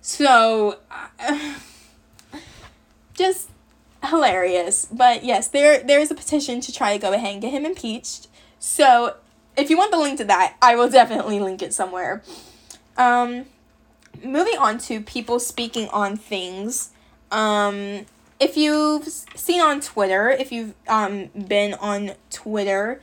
so 0.00 0.78
uh, 1.18 1.54
just 3.14 3.50
hilarious 4.04 4.86
but 4.92 5.24
yes 5.24 5.48
there 5.48 5.82
there's 5.82 6.10
a 6.10 6.14
petition 6.14 6.60
to 6.60 6.72
try 6.72 6.92
to 6.92 7.00
go 7.00 7.12
ahead 7.12 7.32
and 7.32 7.42
get 7.42 7.52
him 7.52 7.64
impeached 7.64 8.28
so 8.58 9.16
if 9.56 9.70
you 9.70 9.78
want 9.78 9.90
the 9.90 9.98
link 9.98 10.18
to 10.18 10.24
that 10.24 10.56
i 10.60 10.74
will 10.76 10.90
definitely 10.90 11.40
link 11.40 11.62
it 11.62 11.72
somewhere 11.72 12.22
um 12.98 13.46
moving 14.22 14.56
on 14.58 14.78
to 14.78 15.00
people 15.00 15.40
speaking 15.40 15.88
on 15.88 16.16
things. 16.16 16.90
Um, 17.30 18.06
if 18.38 18.56
you've 18.56 19.06
seen 19.06 19.60
on 19.60 19.80
Twitter, 19.80 20.30
if 20.30 20.52
you've 20.52 20.74
um, 20.88 21.26
been 21.28 21.74
on 21.74 22.12
Twitter, 22.30 23.00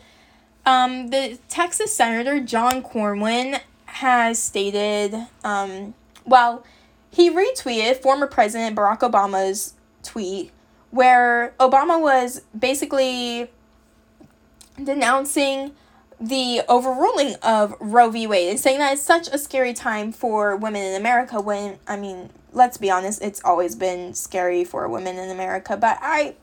um, 0.65 1.10
the 1.10 1.39
Texas 1.50 1.95
Senator 1.95 2.39
John 2.39 2.84
Cornyn 2.84 3.60
has 3.86 4.39
stated, 4.41 5.28
um, 5.43 5.93
well, 6.26 6.63
he 7.10 7.30
retweeted 7.30 7.97
former 7.97 8.28
President 8.28 8.76
Barack 8.76 9.00
Obama's 9.00 9.74
tweet 10.04 10.52
where 10.92 11.54
Obama 11.60 12.02
was 12.02 12.42
basically 12.58 13.50
denouncing 14.84 15.72
the 16.20 16.62
overruling 16.68 17.36
of 17.42 17.76
Roe 17.80 18.10
v. 18.12 18.28
Wade 18.28 18.50
and 18.50 18.60
saying 18.60 18.80
that 18.80 18.94
it's 18.94 19.02
such 19.02 19.28
a 19.30 19.38
scary 19.38 19.74
time 19.74 20.12
for 20.12 20.56
women 20.56 20.84
in 20.84 21.00
America 21.00 21.42
when, 21.42 21.80
I 21.88 21.98
mean, 21.98 22.30
let's 22.54 22.78
be 22.78 22.92
honest, 22.92 23.22
it's 23.22 23.42
always 23.44 23.76
been 23.76 24.14
scary 24.14 24.64
for 24.64 24.88
women 24.88 25.18
in 25.18 25.32
America, 25.32 25.76
but 25.78 25.98
I 26.02 26.36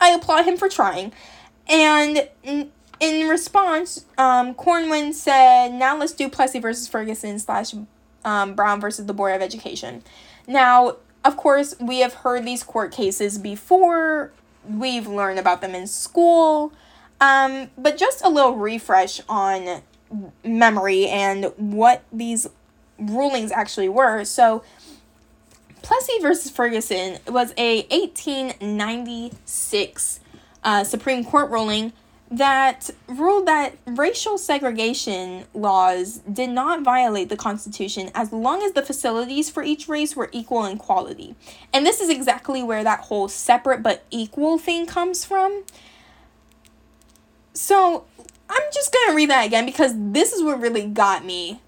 I 0.00 0.10
applaud 0.10 0.46
him 0.46 0.56
for 0.56 0.68
trying. 0.68 1.12
And 1.68 2.28
in, 2.42 3.28
response, 3.28 4.06
um, 4.16 4.54
said, 5.12 5.72
now 5.74 5.96
let's 5.96 6.12
do 6.12 6.28
Plessy 6.28 6.58
versus 6.58 6.88
Ferguson 6.88 7.38
slash 7.38 7.74
um, 8.24 8.54
Brown 8.54 8.80
versus 8.80 9.06
the 9.06 9.12
Board 9.12 9.34
of 9.36 9.42
Education. 9.42 10.02
Now, 10.46 10.96
of 11.24 11.36
course, 11.36 11.74
we 11.78 12.00
have 12.00 12.14
heard 12.14 12.44
these 12.44 12.62
court 12.62 12.92
cases 12.92 13.38
before. 13.38 14.32
We've 14.68 15.06
learned 15.06 15.38
about 15.38 15.60
them 15.60 15.74
in 15.74 15.86
school. 15.86 16.72
Um, 17.20 17.70
but 17.76 17.98
just 17.98 18.24
a 18.24 18.28
little 18.28 18.56
refresh 18.56 19.20
on 19.28 19.82
memory 20.42 21.06
and 21.06 21.52
what 21.56 22.02
these 22.10 22.48
rulings 22.98 23.52
actually 23.52 23.88
were. 23.88 24.24
So, 24.24 24.64
Plessy 25.82 26.18
versus 26.20 26.50
Ferguson 26.50 27.18
was 27.26 27.54
a 27.56 27.86
1896 27.90 30.20
uh, 30.62 30.84
Supreme 30.84 31.24
Court 31.24 31.50
ruling 31.50 31.94
that 32.30 32.90
ruled 33.08 33.46
that 33.46 33.76
racial 33.86 34.38
segregation 34.38 35.44
laws 35.52 36.18
did 36.18 36.50
not 36.50 36.82
violate 36.82 37.28
the 37.28 37.36
Constitution 37.36 38.10
as 38.14 38.32
long 38.32 38.62
as 38.62 38.72
the 38.72 38.82
facilities 38.82 39.50
for 39.50 39.64
each 39.64 39.88
race 39.88 40.14
were 40.14 40.30
equal 40.32 40.64
in 40.64 40.78
quality. 40.78 41.34
And 41.72 41.84
this 41.84 42.00
is 42.00 42.08
exactly 42.08 42.62
where 42.62 42.84
that 42.84 43.00
whole 43.00 43.26
separate 43.26 43.82
but 43.82 44.04
equal 44.12 44.58
thing 44.58 44.86
comes 44.86 45.24
from. 45.24 45.64
So 47.52 48.04
I'm 48.48 48.62
just 48.72 48.92
gonna 48.92 49.16
read 49.16 49.30
that 49.30 49.46
again 49.46 49.66
because 49.66 49.92
this 49.96 50.32
is 50.32 50.42
what 50.42 50.60
really 50.60 50.86
got 50.86 51.24
me. 51.24 51.60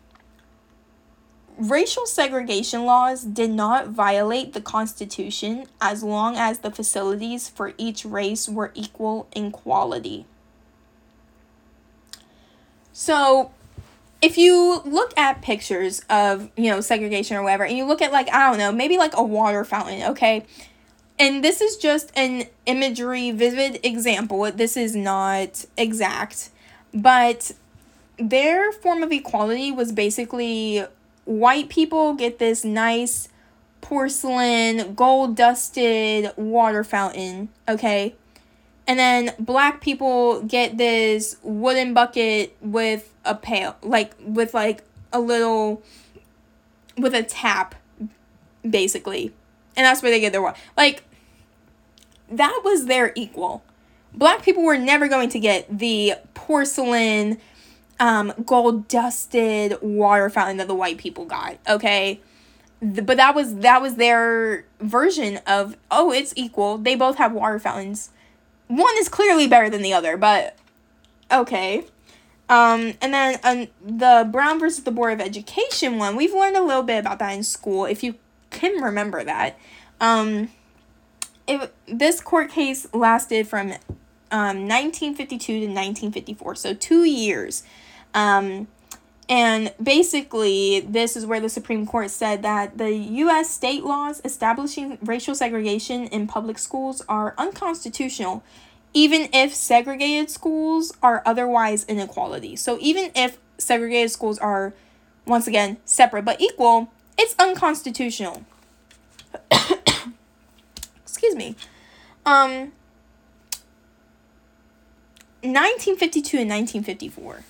Racial 1.59 2.07
segregation 2.07 2.85
laws 2.85 3.25
did 3.25 3.51
not 3.51 3.89
violate 3.89 4.53
the 4.53 4.61
Constitution 4.61 5.67
as 5.81 6.05
long 6.05 6.37
as 6.37 6.61
the 6.61 6.71
facilities 6.71 7.49
for 7.49 7.75
each 7.79 8.05
race 8.05 8.49
were 8.49 8.71
equal 8.75 9.27
in 9.35 9.51
quality. 9.51 10.25
So, 12.93 13.51
if 14.21 14.39
you 14.39 14.83
look 14.85 15.17
at 15.19 15.43
pictures 15.43 16.03
of, 16.09 16.51
you 16.57 16.71
know, 16.71 16.81
segregation 16.81 17.37
or 17.37 17.43
whatever, 17.43 17.65
and 17.65 17.77
you 17.77 17.85
look 17.85 18.03
at, 18.03 18.13
like, 18.13 18.33
I 18.33 18.49
don't 18.49 18.59
know, 18.59 18.71
maybe 18.71 18.99
like 18.99 19.17
a 19.17 19.23
water 19.23 19.65
fountain, 19.65 20.11
okay? 20.11 20.47
and 21.23 21.45
this 21.45 21.61
is 21.61 21.77
just 21.77 22.11
an 22.17 22.45
imagery 22.67 23.31
vivid 23.31 23.79
example. 23.85 24.51
This 24.51 24.77
is 24.77 24.97
not 24.97 25.65
exact. 25.77 26.51
But 26.93 27.53
their 28.19 28.73
form 28.73 29.05
of 29.05 29.13
equality 29.13 29.71
was 29.71 29.93
basically 29.93 30.85
white 31.25 31.69
people 31.69 32.15
get 32.15 32.41
this 32.41 32.65
nice 32.65 33.29
porcelain 33.81 34.95
gold 34.95 35.37
dusted 35.37 36.31
water 36.37 36.85
fountain 36.85 37.49
okay 37.69 38.15
and 38.87 38.99
then 38.99 39.35
black 39.39 39.81
people 39.81 40.43
get 40.43 40.77
this 40.77 41.37
wooden 41.43 41.95
bucket 41.95 42.57
with 42.61 43.15
a 43.25 43.35
pail 43.35 43.77
like 43.83 44.15
with 44.21 44.55
like 44.55 44.83
a 45.13 45.21
little 45.21 45.83
with 46.99 47.15
a 47.15 47.23
tap 47.23 47.75
basically 48.69 49.33
and 49.77 49.85
that's 49.85 50.03
where 50.03 50.11
they 50.11 50.21
get 50.21 50.33
their 50.33 50.43
water 50.43 50.59
like 50.77 51.05
that 52.33 52.63
was 52.65 52.87
their 52.87 53.13
equal. 53.15 53.63
Black 54.15 54.43
people 54.43 54.63
were 54.63 54.79
never 54.79 55.09
going 55.09 55.29
to 55.31 55.39
get 55.39 55.79
the 55.79 56.15
porcelain, 56.35 57.39
um, 58.01 58.33
gold 58.45 58.89
dusted 58.89 59.79
water 59.81 60.29
fountain 60.29 60.57
that 60.57 60.69
the 60.69 60.75
white 60.75 60.99
people 60.99 61.25
got. 61.25 61.59
Okay, 61.69 62.21
the, 62.81 63.03
but 63.03 63.17
that 63.17 63.35
was 63.35 63.57
that 63.57 63.81
was 63.81 63.97
their 63.97 64.65
version 64.81 65.39
of 65.47 65.77
oh 65.91 66.11
it's 66.11 66.33
equal. 66.37 66.79
They 66.79 66.95
both 66.95 67.17
have 67.17 67.33
water 67.33 67.59
fountains. 67.59 68.11
One 68.69 68.95
is 68.99 69.09
clearly 69.09 69.47
better 69.47 69.69
than 69.69 69.83
the 69.83 69.93
other, 69.93 70.17
but 70.17 70.57
okay. 71.31 71.85
Um, 72.49 72.95
and 73.01 73.15
then 73.15 73.39
um, 73.45 73.69
the 73.83 74.29
Brown 74.31 74.61
versus 74.61 74.85
the 74.85 74.91
Board 74.91 75.15
of 75.15 75.21
Education 75.21 75.99
one, 75.99 76.17
we've 76.17 76.35
learned 76.35 76.57
a 76.57 76.63
little 76.63 76.83
bit 76.83 76.99
about 76.99 77.19
that 77.19 77.33
in 77.33 77.43
school, 77.43 77.85
if 77.85 78.03
you 78.03 78.17
can 78.51 78.83
remember 78.83 79.25
that. 79.25 79.59
Um, 80.01 80.51
it 81.47 81.73
this 81.87 82.21
court 82.21 82.51
case 82.51 82.87
lasted 82.93 83.49
from 83.49 83.73
um, 84.31 84.69
1952 84.69 85.39
to 85.39 85.53
1954, 85.67 86.55
so 86.55 86.75
two 86.75 87.05
years. 87.05 87.63
Um, 88.15 88.69
and 89.33 89.73
basically, 89.83 90.81
this 90.81 91.17
is 91.17 91.25
where 91.25 91.41
the 91.41 91.49
Supreme 91.49 91.87
Court 91.87 92.11
said 92.11 92.43
that 92.43 92.77
the 92.77 92.93
U.S. 92.93 93.49
state 93.49 93.83
laws 93.83 94.21
establishing 94.27 94.99
racial 95.01 95.35
segregation 95.35 96.07
in 96.09 96.27
public 96.27 96.59
schools 96.59 97.01
are 97.09 97.35
unconstitutional, 97.39 98.45
even 98.93 99.31
if 99.33 99.55
segregated 99.55 100.29
schools 100.29 100.93
are 101.03 101.23
otherwise 101.25 101.85
inequality. 101.85 102.57
So, 102.57 102.77
even 102.83 103.11
if 103.15 103.39
segregated 103.57 104.11
schools 104.11 104.39
are, 104.39 104.75
once 105.25 105.47
again, 105.47 105.79
separate 105.87 106.27
but 106.27 106.39
equal, 106.39 106.93
it's 107.17 107.35
unconstitutional 107.39 108.45
excuse 111.03 111.35
me. 111.35 111.57
Um 112.27 112.73
1952 115.43 116.39
and 116.39 116.51
1954. 116.51 117.45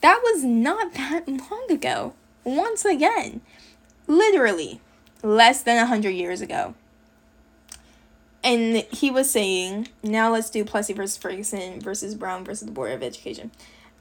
That 0.00 0.20
was 0.22 0.44
not 0.44 0.94
that 0.94 1.28
long 1.28 1.66
ago. 1.70 2.14
Once 2.44 2.84
again, 2.84 3.40
literally 4.06 4.80
less 5.22 5.62
than 5.62 5.76
100 5.76 6.10
years 6.10 6.40
ago. 6.40 6.74
And 8.44 8.76
he 8.92 9.10
was 9.10 9.28
saying, 9.28 9.88
now 10.04 10.32
let's 10.32 10.50
do 10.50 10.64
Plessy 10.64 10.92
versus 10.92 11.16
Ferguson 11.16 11.80
versus 11.80 12.14
Brown 12.14 12.44
versus 12.44 12.66
the 12.66 12.72
Board 12.72 12.92
of 12.92 13.02
Education. 13.02 13.50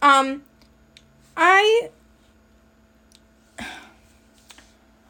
Um, 0.01 0.43
I 1.35 1.89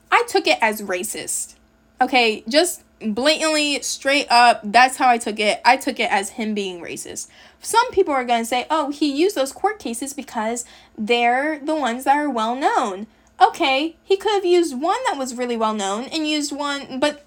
I 0.10 0.24
took 0.30 0.48
it 0.48 0.58
as 0.62 0.82
racist. 0.82 1.56
Okay, 2.00 2.46
just 2.48 2.84
blatantly 3.02 3.82
straight 3.82 4.26
up 4.30 4.62
that's 4.64 4.96
how 4.96 5.10
i 5.10 5.18
took 5.18 5.38
it 5.38 5.60
i 5.66 5.76
took 5.76 6.00
it 6.00 6.10
as 6.12 6.30
him 6.30 6.54
being 6.54 6.82
racist 6.82 7.28
some 7.66 7.90
people 7.92 8.14
are 8.14 8.26
going 8.26 8.44
to 8.44 8.46
say 8.46 8.66
oh 8.70 8.92
he 8.92 9.12
used 9.12 9.36
those 9.36 9.52
court 9.52 9.80
cases 9.80 10.14
because 10.14 10.66
they're 10.98 11.60
the 11.60 11.76
ones 11.76 12.04
that 12.04 12.18
are 12.18 12.30
well 12.30 12.56
known 12.56 13.08
okay 13.42 13.96
he 14.04 14.16
could 14.16 14.32
have 14.32 14.46
used 14.46 14.80
one 14.80 15.00
that 15.06 15.18
was 15.18 15.36
really 15.36 15.58
well 15.58 15.74
known 15.74 16.06
and 16.06 16.28
used 16.28 16.56
one 16.56 17.00
but 17.00 17.26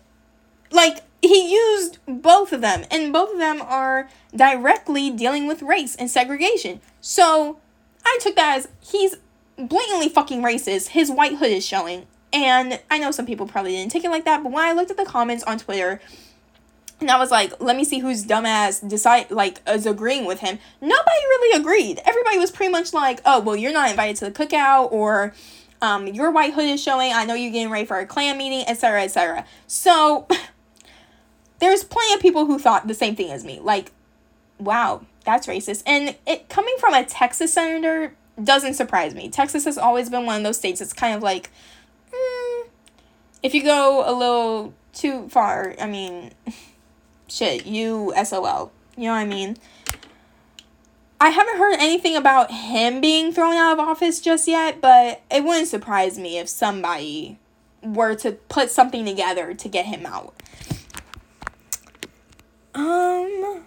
like 0.71 1.03
he 1.21 1.53
used 1.53 1.99
both 2.07 2.53
of 2.53 2.61
them, 2.61 2.85
and 2.91 3.13
both 3.13 3.33
of 3.33 3.39
them 3.39 3.61
are 3.63 4.09
directly 4.35 5.11
dealing 5.11 5.47
with 5.47 5.63
race 5.63 5.97
and 5.97 6.11
segregation. 6.11 6.81
So 7.01 7.59
I 8.05 8.19
took 8.21 8.37
that 8.37 8.59
as 8.59 8.69
he's 8.81 9.17
blatantly 9.57 10.09
fucking 10.09 10.43
racist. 10.43 10.89
His 10.89 11.11
white 11.11 11.37
hood 11.37 11.51
is 11.51 11.67
showing. 11.67 12.07
And 12.33 12.81
I 12.91 12.99
know 12.99 13.11
some 13.11 13.27
people 13.27 13.47
probably 13.47 13.73
didn't 13.73 13.91
take 13.91 14.05
it 14.05 14.11
like 14.11 14.27
that, 14.27 14.43
but 14.43 14.53
when 14.53 14.65
I 14.65 14.73
looked 14.73 14.91
at 14.91 14.97
the 14.97 15.05
comments 15.05 15.43
on 15.45 15.59
Twitter, 15.59 16.01
and 17.01 17.11
I 17.11 17.19
was 17.19 17.31
like, 17.31 17.61
let 17.61 17.77
me 17.77 17.85
see 17.85 18.01
whose 18.01 18.25
dumbass 18.25 18.87
decide 18.87 19.31
like 19.31 19.61
is 19.69 19.87
agreeing 19.87 20.25
with 20.25 20.41
him. 20.41 20.59
Nobody 20.81 21.21
really 21.29 21.61
agreed. 21.61 22.01
Everybody 22.05 22.39
was 22.39 22.51
pretty 22.51 22.73
much 22.73 22.93
like, 22.93 23.21
oh 23.25 23.41
well, 23.41 23.57
you're 23.57 23.73
not 23.73 23.91
invited 23.91 24.17
to 24.17 24.25
the 24.25 24.31
cookout, 24.31 24.91
or 24.91 25.33
um, 25.81 26.09
your 26.09 26.31
white 26.31 26.55
hood 26.55 26.69
is 26.69 26.83
showing. 26.83 27.13
I 27.13 27.25
know 27.25 27.35
you're 27.35 27.53
getting 27.53 27.71
ready 27.71 27.87
for 27.87 27.99
a 27.99 28.07
Klan 28.07 28.37
meeting, 28.37 28.65
etc., 28.67 29.03
etc. 29.03 29.45
So 29.67 30.27
there's 31.61 31.85
plenty 31.85 32.15
of 32.15 32.21
people 32.21 32.47
who 32.47 32.59
thought 32.59 32.89
the 32.89 32.95
same 32.95 33.15
thing 33.15 33.31
as 33.31 33.45
me. 33.45 33.61
Like, 33.61 33.93
wow, 34.59 35.03
that's 35.25 35.47
racist. 35.47 35.85
And 35.87 36.17
it 36.27 36.49
coming 36.49 36.75
from 36.81 36.95
a 36.95 37.05
Texas 37.05 37.53
senator 37.53 38.15
doesn't 38.43 38.75
surprise 38.75 39.15
me. 39.15 39.29
Texas 39.29 39.65
has 39.65 39.79
always 39.79 40.11
been 40.11 40.27
one 40.27 40.37
of 40.37 40.43
those 40.43 40.59
states 40.59 40.81
that's 40.81 40.93
kind 40.93 41.15
of 41.15 41.23
like, 41.23 41.51
mm, 42.13 42.69
if 43.43 43.55
you 43.55 43.63
go 43.63 44.03
a 44.05 44.13
little 44.13 44.75
too 44.93 45.29
far, 45.29 45.75
I 45.81 45.87
mean, 45.87 46.33
shit, 47.29 47.67
you 47.67 48.13
SOL. 48.25 48.73
You 48.97 49.05
know 49.05 49.13
what 49.13 49.19
I 49.19 49.25
mean? 49.27 49.57
I 51.21 51.31
haven't 51.31 51.59
heard 51.59 51.75
anything 51.81 52.17
about 52.17 52.51
him 52.51 53.01
being 53.01 53.33
thrown 53.33 53.55
out 53.55 53.73
of 53.73 53.81
office 53.81 54.21
just 54.21 54.47
yet, 54.47 54.81
but 54.81 55.23
it 55.31 55.43
wouldn't 55.43 55.69
surprise 55.69 56.19
me 56.19 56.39
if 56.39 56.49
somebody 56.49 57.39
were 57.83 58.15
to 58.17 58.33
put 58.33 58.71
something 58.71 59.05
together 59.05 59.55
to 59.55 59.69
get 59.69 59.87
him 59.87 60.07
out. 60.07 60.35
Um, 62.75 63.65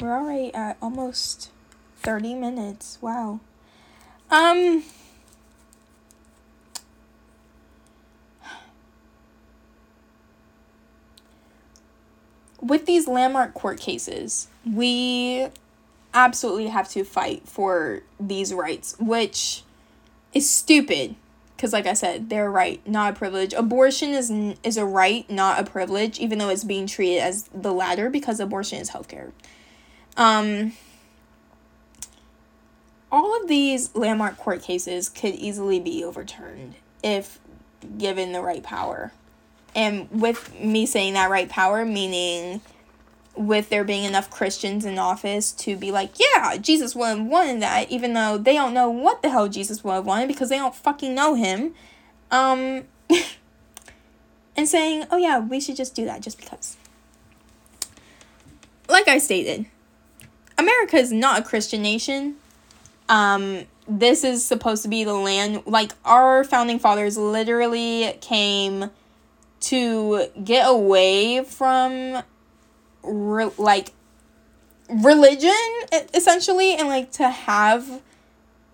we're 0.00 0.12
already 0.12 0.52
at 0.52 0.76
almost 0.82 1.50
30 1.98 2.34
minutes. 2.34 2.98
Wow. 3.00 3.38
Um, 4.30 4.82
with 12.70 12.86
these 12.86 13.08
landmark 13.08 13.52
court 13.52 13.80
cases, 13.80 14.46
we 14.64 15.48
absolutely 16.14 16.68
have 16.68 16.88
to 16.88 17.02
fight 17.02 17.42
for 17.46 18.02
these 18.20 18.54
rights, 18.54 18.94
which 19.00 19.64
is 20.32 20.48
stupid. 20.48 21.16
Because 21.56 21.74
like 21.74 21.84
i 21.84 21.92
said 21.92 22.30
they're 22.30 22.46
a 22.46 22.50
right 22.50 22.80
not 22.86 23.12
a 23.12 23.16
privilege. 23.16 23.52
Abortion 23.52 24.10
is 24.10 24.30
is 24.62 24.78
a 24.78 24.86
right 24.86 25.28
not 25.28 25.60
a 25.60 25.70
privilege 25.70 26.18
even 26.18 26.38
though 26.38 26.48
it's 26.48 26.64
being 26.64 26.86
treated 26.86 27.18
as 27.18 27.50
the 27.52 27.72
latter 27.72 28.08
because 28.08 28.40
abortion 28.40 28.78
is 28.78 28.90
healthcare. 28.90 29.32
Um 30.16 30.72
all 33.12 33.38
of 33.42 33.46
these 33.46 33.94
landmark 33.94 34.38
court 34.38 34.62
cases 34.62 35.10
could 35.10 35.34
easily 35.34 35.80
be 35.80 36.02
overturned 36.02 36.76
if 37.02 37.40
given 37.98 38.32
the 38.32 38.40
right 38.40 38.62
power 38.62 39.12
and 39.74 40.10
with 40.10 40.54
me 40.58 40.86
saying 40.86 41.14
that 41.14 41.30
right 41.30 41.48
power 41.48 41.84
meaning 41.84 42.60
with 43.36 43.70
there 43.70 43.84
being 43.84 44.04
enough 44.04 44.30
Christians 44.30 44.84
in 44.84 44.98
office 44.98 45.52
to 45.52 45.76
be 45.76 45.90
like, 45.90 46.12
yeah, 46.18 46.56
Jesus 46.56 46.94
would 46.94 47.18
have 47.18 47.26
wanted 47.26 47.62
that, 47.62 47.90
even 47.90 48.12
though 48.12 48.36
they 48.36 48.54
don't 48.54 48.74
know 48.74 48.90
what 48.90 49.22
the 49.22 49.30
hell 49.30 49.48
Jesus 49.48 49.82
would 49.82 49.92
have 49.92 50.06
wanted 50.06 50.28
because 50.28 50.48
they 50.48 50.58
don't 50.58 50.74
fucking 50.74 51.14
know 51.14 51.34
him. 51.34 51.74
Um, 52.30 52.84
and 54.56 54.68
saying, 54.68 55.06
oh 55.10 55.16
yeah, 55.16 55.38
we 55.38 55.60
should 55.60 55.76
just 55.76 55.94
do 55.94 56.04
that 56.04 56.20
just 56.20 56.38
because. 56.38 56.76
Like 58.88 59.08
I 59.08 59.18
stated, 59.18 59.66
America 60.58 60.96
is 60.96 61.12
not 61.12 61.40
a 61.40 61.42
Christian 61.42 61.82
nation. 61.82 62.36
Um, 63.08 63.64
this 63.88 64.22
is 64.22 64.44
supposed 64.44 64.82
to 64.82 64.88
be 64.88 65.02
the 65.02 65.14
land, 65.14 65.62
like, 65.66 65.92
our 66.04 66.44
founding 66.44 66.78
fathers 66.78 67.16
literally 67.16 68.16
came 68.20 68.90
to 69.60 70.26
get 70.42 70.62
away 70.68 71.44
from 71.44 72.22
re- 73.02 73.50
like 73.58 73.92
religion 74.88 75.52
essentially 76.14 76.74
and 76.74 76.88
like 76.88 77.12
to 77.12 77.28
have 77.28 78.02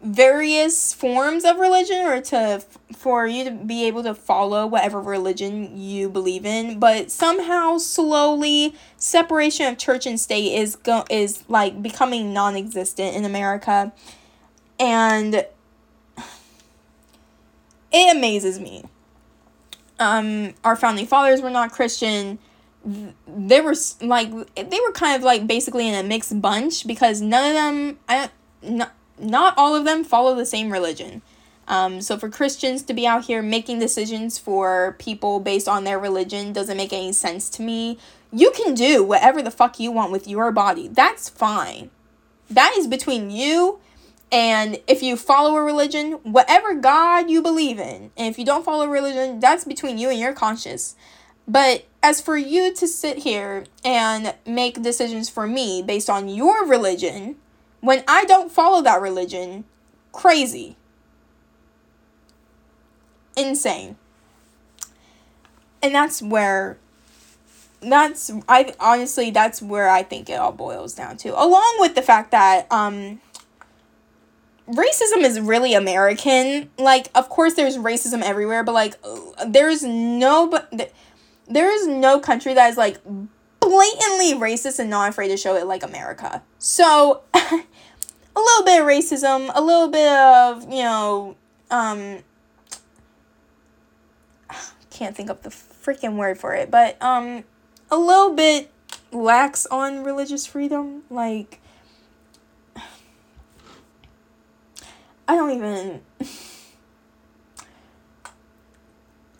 various 0.03 0.93
forms 0.95 1.45
of 1.45 1.59
religion 1.59 2.07
or 2.07 2.21
to 2.21 2.63
for 2.95 3.27
you 3.27 3.45
to 3.45 3.51
be 3.51 3.87
able 3.87 4.03
to 4.03 4.15
follow 4.15 4.67
whatever 4.67 5.01
religion 5.01 5.77
you 5.77 6.09
believe 6.09 6.47
in 6.47 6.79
but 6.79 7.11
somehow 7.11 7.77
slowly 7.77 8.75
separation 8.97 9.67
of 9.67 9.79
church 9.79 10.07
and 10.07 10.21
state 10.21 10.55
is 10.55 10.77
go 10.77 11.05
is 11.11 11.45
like 11.49 11.83
becoming 11.83 12.33
non-existent 12.33 13.17
in 13.17 13.25
America. 13.25 13.93
And 14.79 15.35
it 17.93 18.17
amazes 18.17 18.61
me 18.61 18.85
um 19.99 20.55
our 20.65 20.77
founding 20.77 21.07
fathers 21.07 21.41
were 21.41 21.51
not 21.51 21.73
Christian 21.73 22.39
they 23.27 23.61
were 23.61 23.75
like 24.01 24.31
they 24.55 24.81
were 24.81 24.93
kind 24.93 25.17
of 25.17 25.23
like 25.23 25.47
basically 25.47 25.89
in 25.89 25.95
a 25.95 26.07
mixed 26.07 26.41
bunch 26.41 26.87
because 26.87 27.21
none 27.21 27.49
of 27.49 27.55
them 27.55 27.99
I 28.09 28.31
not 28.63 28.93
not 29.19 29.55
all 29.57 29.75
of 29.75 29.85
them 29.85 30.05
follow 30.05 30.35
the 30.35 30.47
same 30.47 30.71
religion. 30.71 31.23
Um, 31.69 32.01
so 32.01 32.17
for 32.17 32.29
Christians 32.29 32.83
to 32.85 32.95
be 32.95 33.07
out 33.07 33.25
here 33.25 33.43
making 33.43 33.81
decisions 33.81 34.39
for 34.39 34.95
people 35.01 35.41
based 35.41 35.67
on 35.67 35.83
their 35.83 35.99
religion 35.99 36.53
doesn't 36.53 36.77
make 36.77 36.93
any 36.93 37.13
sense 37.13 37.51
to 37.51 37.63
me. 37.63 37.99
You 38.33 38.53
can 38.53 38.75
do 38.75 39.03
whatever 39.03 39.43
the 39.43 39.51
fuck 39.51 39.81
you 39.81 39.91
want 39.91 40.13
with 40.13 40.29
your 40.29 40.53
body. 40.53 40.87
That's 40.87 41.29
fine. 41.29 41.91
That 42.49 42.75
is 42.77 42.87
between 42.87 43.31
you 43.33 43.81
and 44.33 44.81
if 44.87 45.03
you 45.03 45.17
follow 45.17 45.57
a 45.57 45.63
religion, 45.63 46.13
whatever 46.23 46.75
God 46.75 47.31
you 47.31 47.43
believe 47.43 47.79
in, 47.79 48.11
and 48.17 48.29
if 48.29 48.39
you 48.39 48.45
don't 48.45 48.65
follow 48.65 48.87
religion, 48.87 49.39
that's 49.39 49.65
between 49.65 49.99
you 49.99 50.11
and 50.11 50.19
your 50.19 50.33
conscience. 50.33 50.97
But 51.47 51.87
as 52.03 52.21
for 52.21 52.37
you 52.37 52.75
to 52.75 52.89
sit 52.89 53.19
here 53.19 53.65
and 53.85 54.35
make 54.45 54.83
decisions 54.83 55.29
for 55.29 55.47
me 55.47 55.81
based 55.81 56.11
on 56.11 56.29
your 56.29 56.67
religion, 56.67 57.37
when 57.81 58.03
I 58.09 58.25
don't 58.25 58.51
follow 58.51 58.83
that 58.83 59.01
religion, 59.01 59.65
crazy. 60.11 60.77
Insane. 63.37 63.97
And 65.83 65.95
that's 65.95 66.21
where 66.21 66.79
that's 67.81 68.33
I 68.49 68.75
honestly 68.81 69.31
that's 69.31 69.63
where 69.63 69.89
I 69.89 70.03
think 70.03 70.29
it 70.29 70.35
all 70.35 70.53
boils 70.53 70.95
down 70.95 71.17
to. 71.19 71.41
Along 71.41 71.77
with 71.79 71.95
the 71.95 72.03
fact 72.03 72.33
that 72.33 72.67
um 72.73 73.21
racism 74.69 75.23
is 75.23 75.41
really 75.41 75.75
American. 75.75 76.71
Like 76.79 77.09
of 77.15 77.29
course 77.29 77.55
there's 77.55 77.77
racism 77.77 78.23
everywhere, 78.23 78.65
but 78.65 78.73
like 78.73 78.95
there's 79.47 79.83
no 79.83 80.49
but 80.49 80.93
there 81.49 81.73
is 81.73 81.87
no 81.87 82.19
country 82.19 82.55
that 82.55 82.69
is 82.71 82.77
like 82.77 82.99
blatantly 83.67 84.35
racist 84.35 84.79
and 84.79 84.89
not 84.91 85.09
afraid 85.09 85.29
to 85.29 85.37
show 85.37 85.57
it 85.57 85.67
like 85.67 85.83
America. 85.83 86.43
So, 86.59 87.23
a 87.35 87.41
little 88.37 88.65
bit 88.65 88.81
of 88.81 88.87
racism, 88.87 89.51
a 89.55 89.61
little 89.61 89.89
bit 89.89 90.09
of, 90.09 90.63
you 90.65 90.83
know, 90.83 91.37
um, 91.71 92.19
can't 94.91 95.17
think 95.17 95.31
of 95.31 95.43
the 95.43 95.51
freaking 95.51 96.17
word 96.17 96.39
for 96.39 96.55
it, 96.55 96.71
but, 96.71 97.01
um, 97.03 97.45
a 97.91 97.97
little 97.97 98.35
bit 98.35 98.71
lax 99.13 99.67
on 99.67 100.05
religious 100.05 100.47
freedom. 100.47 101.03
Like, 101.11 101.61
I 105.29 105.35
don't 105.35 105.51
even. 105.51 106.01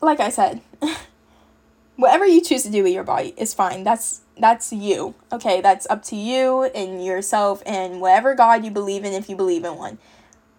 Like 0.01 0.21
I 0.21 0.29
said, 0.29 0.61
whatever 1.97 2.27
you 2.27 2.41
choose 2.41 2.63
to 2.65 2.71
do 2.71 2.83
with 2.83 2.93
your 2.93 3.05
body 3.05 3.35
is 3.37 3.55
fine. 3.55 3.85
That's 3.85 4.21
that's 4.39 4.73
you. 4.73 5.15
Okay, 5.33 5.61
that's 5.61 5.87
up 5.89 6.03
to 6.05 6.17
you 6.17 6.65
and 6.65 7.05
yourself 7.05 7.63
and 7.65 8.01
whatever 8.01 8.35
God 8.35 8.65
you 8.65 8.71
believe 8.71 9.05
in 9.05 9.13
if 9.13 9.29
you 9.29 9.37
believe 9.37 9.65
in 9.65 9.77
one. 9.77 9.99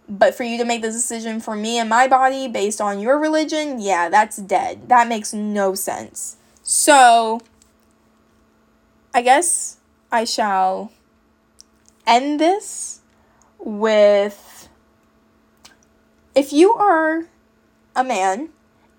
But 0.10 0.36
for 0.36 0.44
you 0.44 0.58
to 0.58 0.66
make 0.66 0.82
the 0.82 0.90
decision 0.90 1.40
for 1.40 1.56
me 1.56 1.78
and 1.78 1.90
my 1.90 2.08
body 2.08 2.48
based 2.48 2.80
on 2.80 3.00
your 3.00 3.20
religion, 3.20 3.80
yeah, 3.80 4.10
that's 4.10 4.38
dead. 4.38 4.90
That 4.90 5.08
makes 5.08 5.34
no 5.34 5.76
sense. 5.76 6.38
So 6.64 7.42
I 9.14 9.22
guess 9.22 9.78
I 10.12 10.24
shall 10.24 10.92
end 12.06 12.40
this 12.40 13.02
with 13.60 14.47
if 16.38 16.54
you 16.54 16.74
are 16.76 17.26
a 17.96 18.04
man 18.04 18.50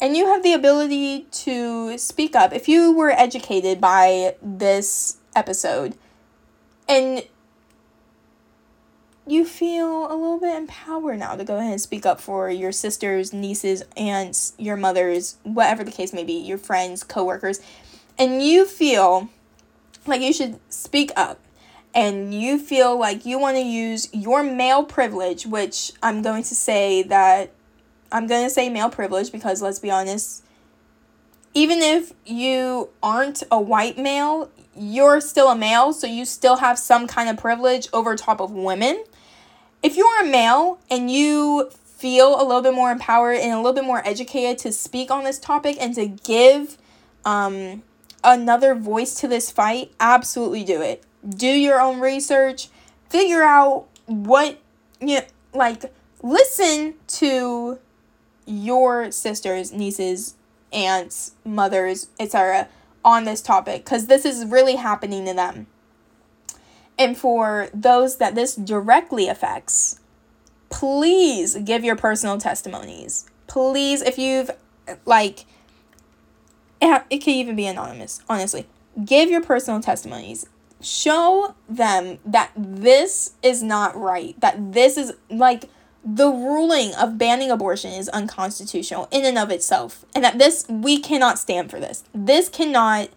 and 0.00 0.16
you 0.16 0.26
have 0.26 0.42
the 0.42 0.52
ability 0.52 1.22
to 1.30 1.96
speak 1.96 2.34
up. 2.34 2.52
If 2.52 2.68
you 2.68 2.92
were 2.92 3.12
educated 3.12 3.80
by 3.80 4.34
this 4.42 5.18
episode 5.36 5.94
and 6.88 7.22
you 9.24 9.44
feel 9.44 10.06
a 10.06 10.16
little 10.16 10.40
bit 10.40 10.56
empowered 10.56 11.20
now 11.20 11.36
to 11.36 11.44
go 11.44 11.58
ahead 11.58 11.70
and 11.70 11.80
speak 11.80 12.04
up 12.04 12.20
for 12.20 12.50
your 12.50 12.72
sisters, 12.72 13.32
nieces, 13.32 13.84
aunts, 13.96 14.54
your 14.58 14.76
mothers, 14.76 15.36
whatever 15.44 15.84
the 15.84 15.92
case 15.92 16.12
may 16.12 16.24
be, 16.24 16.32
your 16.32 16.58
friends, 16.58 17.04
coworkers, 17.04 17.60
and 18.18 18.42
you 18.42 18.66
feel 18.66 19.28
like 20.06 20.22
you 20.22 20.32
should 20.32 20.58
speak 20.70 21.12
up 21.14 21.38
and 21.98 22.32
you 22.32 22.60
feel 22.60 22.96
like 22.96 23.26
you 23.26 23.40
want 23.40 23.56
to 23.56 23.60
use 23.60 24.08
your 24.12 24.44
male 24.44 24.84
privilege, 24.84 25.44
which 25.44 25.90
I'm 26.00 26.22
going 26.22 26.44
to 26.44 26.54
say 26.54 27.02
that 27.02 27.50
I'm 28.12 28.28
going 28.28 28.44
to 28.44 28.50
say 28.50 28.68
male 28.68 28.88
privilege 28.88 29.32
because 29.32 29.60
let's 29.60 29.80
be 29.80 29.90
honest, 29.90 30.44
even 31.54 31.80
if 31.80 32.12
you 32.24 32.90
aren't 33.02 33.42
a 33.50 33.60
white 33.60 33.98
male, 33.98 34.48
you're 34.76 35.20
still 35.20 35.48
a 35.50 35.56
male, 35.56 35.92
so 35.92 36.06
you 36.06 36.24
still 36.24 36.58
have 36.58 36.78
some 36.78 37.08
kind 37.08 37.28
of 37.28 37.36
privilege 37.36 37.88
over 37.92 38.14
top 38.14 38.40
of 38.40 38.52
women. 38.52 39.02
If 39.82 39.96
you're 39.96 40.20
a 40.20 40.24
male 40.24 40.78
and 40.88 41.10
you 41.10 41.68
feel 41.72 42.40
a 42.40 42.44
little 42.44 42.62
bit 42.62 42.74
more 42.74 42.92
empowered 42.92 43.38
and 43.38 43.52
a 43.52 43.56
little 43.56 43.72
bit 43.72 43.82
more 43.82 44.06
educated 44.06 44.58
to 44.58 44.70
speak 44.70 45.10
on 45.10 45.24
this 45.24 45.40
topic 45.40 45.76
and 45.80 45.96
to 45.96 46.06
give 46.06 46.78
um, 47.24 47.82
another 48.22 48.76
voice 48.76 49.16
to 49.16 49.26
this 49.26 49.50
fight, 49.50 49.90
absolutely 49.98 50.62
do 50.62 50.80
it. 50.80 51.02
Do 51.26 51.46
your 51.46 51.80
own 51.80 52.00
research, 52.00 52.68
figure 53.08 53.42
out 53.42 53.86
what 54.06 54.60
you 55.00 55.16
know, 55.16 55.22
like 55.52 55.92
listen 56.22 56.94
to 57.06 57.78
your 58.46 59.10
sisters, 59.10 59.72
nieces, 59.72 60.34
aunts, 60.72 61.32
mothers, 61.44 62.08
etc. 62.18 62.68
on 63.04 63.24
this 63.24 63.40
topic 63.40 63.84
because 63.84 64.06
this 64.06 64.24
is 64.24 64.46
really 64.46 64.76
happening 64.76 65.24
to 65.26 65.34
them. 65.34 65.66
And 66.98 67.16
for 67.16 67.68
those 67.72 68.16
that 68.16 68.34
this 68.34 68.56
directly 68.56 69.28
affects, 69.28 70.00
please 70.70 71.56
give 71.56 71.84
your 71.84 71.96
personal 71.96 72.38
testimonies. 72.38 73.30
Please, 73.46 74.02
if 74.02 74.18
you've 74.18 74.50
like, 75.04 75.44
it, 76.82 77.02
it 77.08 77.18
can 77.18 77.34
even 77.34 77.54
be 77.54 77.66
anonymous, 77.66 78.22
honestly. 78.28 78.66
Give 79.04 79.30
your 79.30 79.42
personal 79.42 79.80
testimonies. 79.80 80.46
Show 80.80 81.54
them 81.68 82.18
that 82.24 82.52
this 82.56 83.34
is 83.42 83.62
not 83.62 83.96
right, 83.96 84.38
that 84.40 84.72
this 84.72 84.96
is 84.96 85.12
like 85.28 85.68
the 86.04 86.28
ruling 86.28 86.94
of 86.94 87.18
banning 87.18 87.50
abortion 87.50 87.92
is 87.92 88.08
unconstitutional 88.10 89.08
in 89.10 89.24
and 89.24 89.36
of 89.36 89.50
itself 89.50 90.04
and 90.14 90.24
that 90.24 90.38
this 90.38 90.64
we 90.68 90.98
cannot 90.98 91.38
stand 91.38 91.70
for 91.70 91.80
this. 91.80 92.04
This 92.14 92.48
cannot 92.48 93.10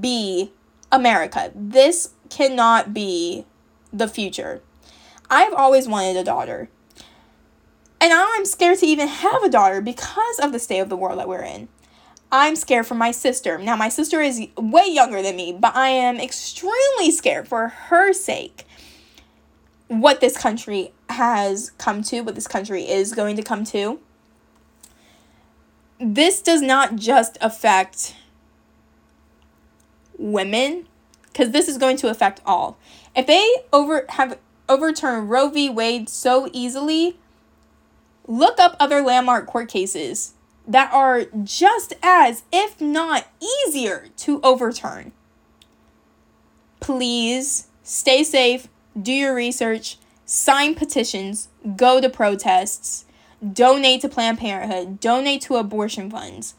be 0.00 0.52
america. 0.92 1.50
This 1.54 2.10
cannot 2.28 2.94
be 2.94 3.46
the 3.92 4.06
future. 4.06 4.60
I've 5.28 5.54
always 5.54 5.88
wanted 5.88 6.16
a 6.16 6.24
daughter. 6.24 6.68
And 8.00 8.10
now 8.10 8.28
i'm 8.32 8.44
scared 8.44 8.78
to 8.78 8.86
even 8.86 9.08
have 9.08 9.42
a 9.42 9.48
daughter 9.48 9.80
because 9.80 10.38
of 10.38 10.52
the 10.52 10.58
state 10.58 10.80
of 10.80 10.88
the 10.88 10.96
world 10.96 11.18
that 11.18 11.28
we're 11.28 11.42
in 11.42 11.68
i'm 12.32 12.56
scared 12.56 12.86
for 12.86 12.94
my 12.94 13.10
sister 13.10 13.58
now 13.58 13.76
my 13.76 13.88
sister 13.88 14.20
is 14.20 14.46
way 14.56 14.86
younger 14.86 15.22
than 15.22 15.36
me 15.36 15.52
but 15.52 15.74
i 15.76 15.88
am 15.88 16.16
extremely 16.18 17.10
scared 17.10 17.46
for 17.46 17.68
her 17.68 18.12
sake 18.12 18.66
what 19.88 20.20
this 20.20 20.36
country 20.36 20.92
has 21.08 21.70
come 21.78 22.02
to, 22.02 22.20
what 22.22 22.34
this 22.34 22.48
country 22.48 22.88
is 22.88 23.12
going 23.12 23.36
to 23.36 23.42
come 23.42 23.64
to. 23.64 24.00
This 25.98 26.42
does 26.42 26.60
not 26.60 26.96
just 26.96 27.38
affect 27.40 28.16
women, 30.18 30.86
because 31.24 31.50
this 31.50 31.68
is 31.68 31.78
going 31.78 31.96
to 31.98 32.08
affect 32.08 32.40
all. 32.44 32.78
If 33.14 33.26
they 33.26 33.46
over 33.72 34.04
have 34.10 34.38
overturned 34.68 35.30
Roe 35.30 35.48
v. 35.48 35.70
Wade 35.70 36.08
so 36.08 36.50
easily, 36.52 37.18
look 38.26 38.58
up 38.58 38.76
other 38.80 39.00
landmark 39.00 39.46
court 39.46 39.68
cases 39.68 40.34
that 40.66 40.92
are 40.92 41.24
just 41.44 41.94
as, 42.02 42.42
if 42.52 42.80
not 42.80 43.28
easier, 43.40 44.08
to 44.16 44.40
overturn. 44.42 45.12
Please 46.80 47.68
stay 47.82 48.24
safe, 48.24 48.68
do 49.00 49.12
your 49.12 49.34
research, 49.34 49.98
sign 50.24 50.74
petitions, 50.74 51.48
go 51.76 52.00
to 52.00 52.08
protests, 52.08 53.04
donate 53.52 54.00
to 54.00 54.08
Planned 54.08 54.38
Parenthood, 54.38 55.00
donate 55.00 55.42
to 55.42 55.56
abortion 55.56 56.10
funds. 56.10 56.54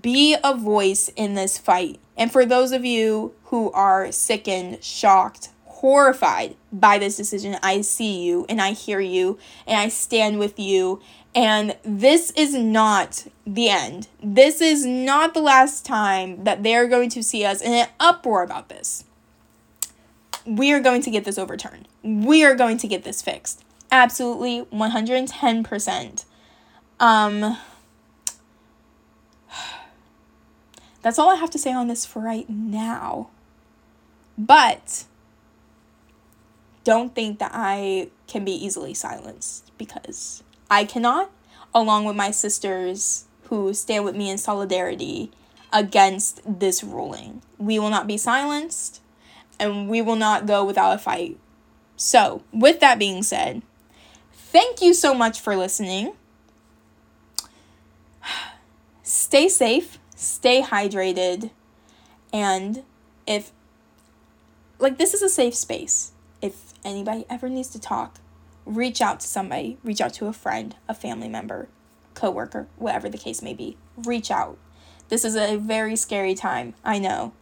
Be 0.00 0.36
a 0.42 0.54
voice 0.54 1.10
in 1.16 1.34
this 1.34 1.58
fight. 1.58 2.00
And 2.16 2.30
for 2.32 2.46
those 2.46 2.72
of 2.72 2.84
you 2.84 3.34
who 3.44 3.70
are 3.72 4.10
sickened, 4.12 4.82
shocked, 4.82 5.50
horrified 5.64 6.56
by 6.72 6.98
this 6.98 7.16
decision, 7.16 7.56
I 7.62 7.80
see 7.80 8.22
you 8.22 8.46
and 8.48 8.60
I 8.60 8.72
hear 8.72 9.00
you 9.00 9.38
and 9.66 9.78
I 9.78 9.88
stand 9.88 10.38
with 10.38 10.58
you. 10.58 11.00
And 11.34 11.76
this 11.82 12.30
is 12.32 12.54
not 12.54 13.26
the 13.46 13.70
end. 13.70 14.08
This 14.22 14.60
is 14.60 14.84
not 14.84 15.32
the 15.32 15.40
last 15.40 15.86
time 15.86 16.44
that 16.44 16.62
they're 16.62 16.86
going 16.86 17.08
to 17.10 17.22
see 17.22 17.44
us 17.44 17.62
in 17.62 17.72
an 17.72 17.88
uproar 17.98 18.42
about 18.42 18.68
this 18.68 19.04
we 20.46 20.72
are 20.72 20.80
going 20.80 21.02
to 21.02 21.10
get 21.10 21.24
this 21.24 21.38
overturned. 21.38 21.88
We 22.02 22.44
are 22.44 22.54
going 22.54 22.78
to 22.78 22.88
get 22.88 23.04
this 23.04 23.22
fixed. 23.22 23.64
Absolutely 23.90 24.62
110%. 24.72 26.24
Um 27.00 27.58
That's 31.02 31.18
all 31.18 31.30
I 31.30 31.34
have 31.36 31.50
to 31.50 31.58
say 31.58 31.72
on 31.72 31.88
this 31.88 32.06
for 32.06 32.20
right 32.20 32.48
now. 32.48 33.30
But 34.38 35.04
don't 36.84 37.14
think 37.14 37.38
that 37.38 37.52
I 37.54 38.10
can 38.26 38.44
be 38.44 38.52
easily 38.52 38.94
silenced 38.94 39.70
because 39.78 40.42
I 40.72 40.86
cannot, 40.86 41.30
along 41.74 42.06
with 42.06 42.16
my 42.16 42.30
sisters 42.30 43.26
who 43.50 43.74
stand 43.74 44.06
with 44.06 44.16
me 44.16 44.30
in 44.30 44.38
solidarity 44.38 45.30
against 45.70 46.40
this 46.46 46.82
ruling. 46.82 47.42
We 47.58 47.78
will 47.78 47.90
not 47.90 48.06
be 48.06 48.16
silenced 48.16 49.02
and 49.60 49.90
we 49.90 50.00
will 50.00 50.16
not 50.16 50.46
go 50.46 50.64
without 50.64 50.94
a 50.94 50.98
fight. 50.98 51.38
So, 51.98 52.42
with 52.54 52.80
that 52.80 52.98
being 52.98 53.22
said, 53.22 53.60
thank 54.32 54.80
you 54.80 54.94
so 54.94 55.12
much 55.12 55.38
for 55.38 55.56
listening. 55.56 56.14
Stay 59.02 59.50
safe, 59.50 59.98
stay 60.16 60.62
hydrated, 60.62 61.50
and 62.32 62.82
if, 63.26 63.52
like, 64.78 64.96
this 64.96 65.12
is 65.12 65.20
a 65.20 65.28
safe 65.28 65.54
space. 65.54 66.12
If 66.40 66.72
anybody 66.82 67.26
ever 67.28 67.50
needs 67.50 67.68
to 67.68 67.78
talk, 67.78 68.21
reach 68.64 69.00
out 69.00 69.20
to 69.20 69.26
somebody, 69.26 69.78
reach 69.82 70.00
out 70.00 70.14
to 70.14 70.26
a 70.26 70.32
friend, 70.32 70.76
a 70.88 70.94
family 70.94 71.28
member, 71.28 71.68
coworker, 72.14 72.66
whatever 72.76 73.08
the 73.08 73.18
case 73.18 73.42
may 73.42 73.54
be. 73.54 73.76
Reach 73.96 74.30
out. 74.30 74.58
This 75.08 75.24
is 75.24 75.36
a 75.36 75.56
very 75.56 75.96
scary 75.96 76.34
time, 76.34 76.74
I 76.84 76.98
know, 76.98 77.32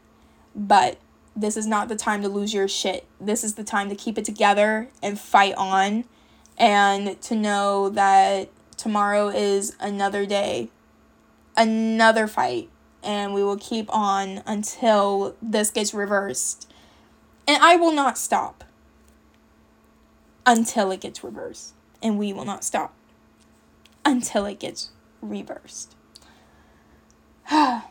but 0.54 0.98
this 1.37 1.56
is 1.56 1.66
not 1.66 1.88
the 1.88 1.96
time 1.96 2.22
to 2.22 2.28
lose 2.28 2.52
your 2.52 2.68
shit. 2.68 3.06
This 3.20 3.44
is 3.44 3.54
the 3.54 3.64
time 3.64 3.88
to 3.88 3.94
keep 3.94 4.18
it 4.18 4.24
together 4.24 4.88
and 5.02 5.18
fight 5.18 5.54
on 5.54 6.04
and 6.59 7.20
to 7.22 7.37
know 7.37 7.88
that 7.90 8.50
tomorrow 8.76 9.28
is 9.28 9.76
another 9.80 10.26
day, 10.26 10.70
another 11.56 12.26
fight, 12.26 12.68
and 13.02 13.33
we 13.33 13.42
will 13.42 13.56
keep 13.56 13.92
on 13.94 14.42
until 14.46 15.37
this 15.40 15.70
gets 15.70 15.94
reversed. 15.94 16.70
And 17.46 17.62
I 17.62 17.76
will 17.76 17.92
not 17.92 18.18
stop 18.18 18.64
until 20.46 20.90
it 20.90 21.00
gets 21.00 21.22
reversed. 21.22 21.74
And 22.03 22.18
we 22.18 22.33
will 22.33 22.44
not 22.44 22.64
stop 22.64 22.94
until 24.05 24.46
it 24.46 24.59
gets 24.59 24.90
reversed. 25.20 25.94
I 27.50 27.83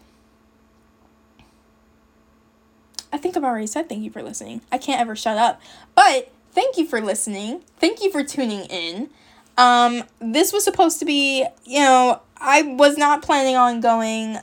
think 3.18 3.36
I've 3.36 3.44
already 3.44 3.68
said 3.68 3.90
thank 3.90 4.04
you 4.04 4.12
for 4.12 4.24
listening. 4.24 4.62
I 4.72 4.78
can't 4.78 5.02
ever 5.02 5.16
shut 5.16 5.38
up. 5.38 5.62
But 5.96 6.32
thank 6.52 6.78
you 6.78 6.86
for 6.86 7.02
listening. 7.02 7.62
Thank 7.78 8.04
you 8.04 8.12
for 8.12 8.24
tuning 8.24 8.66
in. 8.66 9.10
Um, 9.58 10.04
this 10.20 10.54
was 10.54 10.64
supposed 10.64 11.00
to 11.00 11.06
be, 11.06 11.46
you 11.66 11.80
know, 11.80 12.22
I 12.38 12.62
was 12.62 12.98
not 12.98 13.22
planning 13.22 13.56
on 13.56 13.82
going 13.82 14.38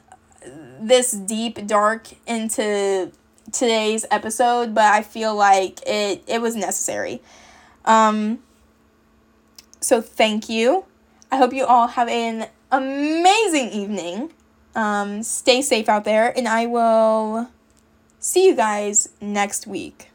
this 0.81 1.12
deep 1.12 1.66
dark 1.66 2.09
into 2.27 3.11
today's 3.53 4.05
episode, 4.11 4.75
but 4.75 4.85
I 4.85 5.03
feel 5.03 5.35
like 5.35 5.81
it 5.87 6.23
it 6.27 6.40
was 6.42 6.55
necessary. 6.55 7.23
Um 7.87 8.40
so 9.81 10.01
thank 10.01 10.49
you. 10.49 10.84
I 11.30 11.37
hope 11.37 11.53
you 11.53 11.64
all 11.64 11.89
have 11.89 12.09
an 12.09 12.49
amazing 12.70 13.70
evening. 13.70 14.32
Um 14.74 15.22
stay 15.22 15.62
safe 15.62 15.89
out 15.89 16.05
there 16.05 16.37
and 16.37 16.49
I 16.49 16.66
will 16.66 17.49
See 18.26 18.49
you 18.49 18.57
guys 18.57 19.11
next 19.20 19.68
week. 19.68 20.11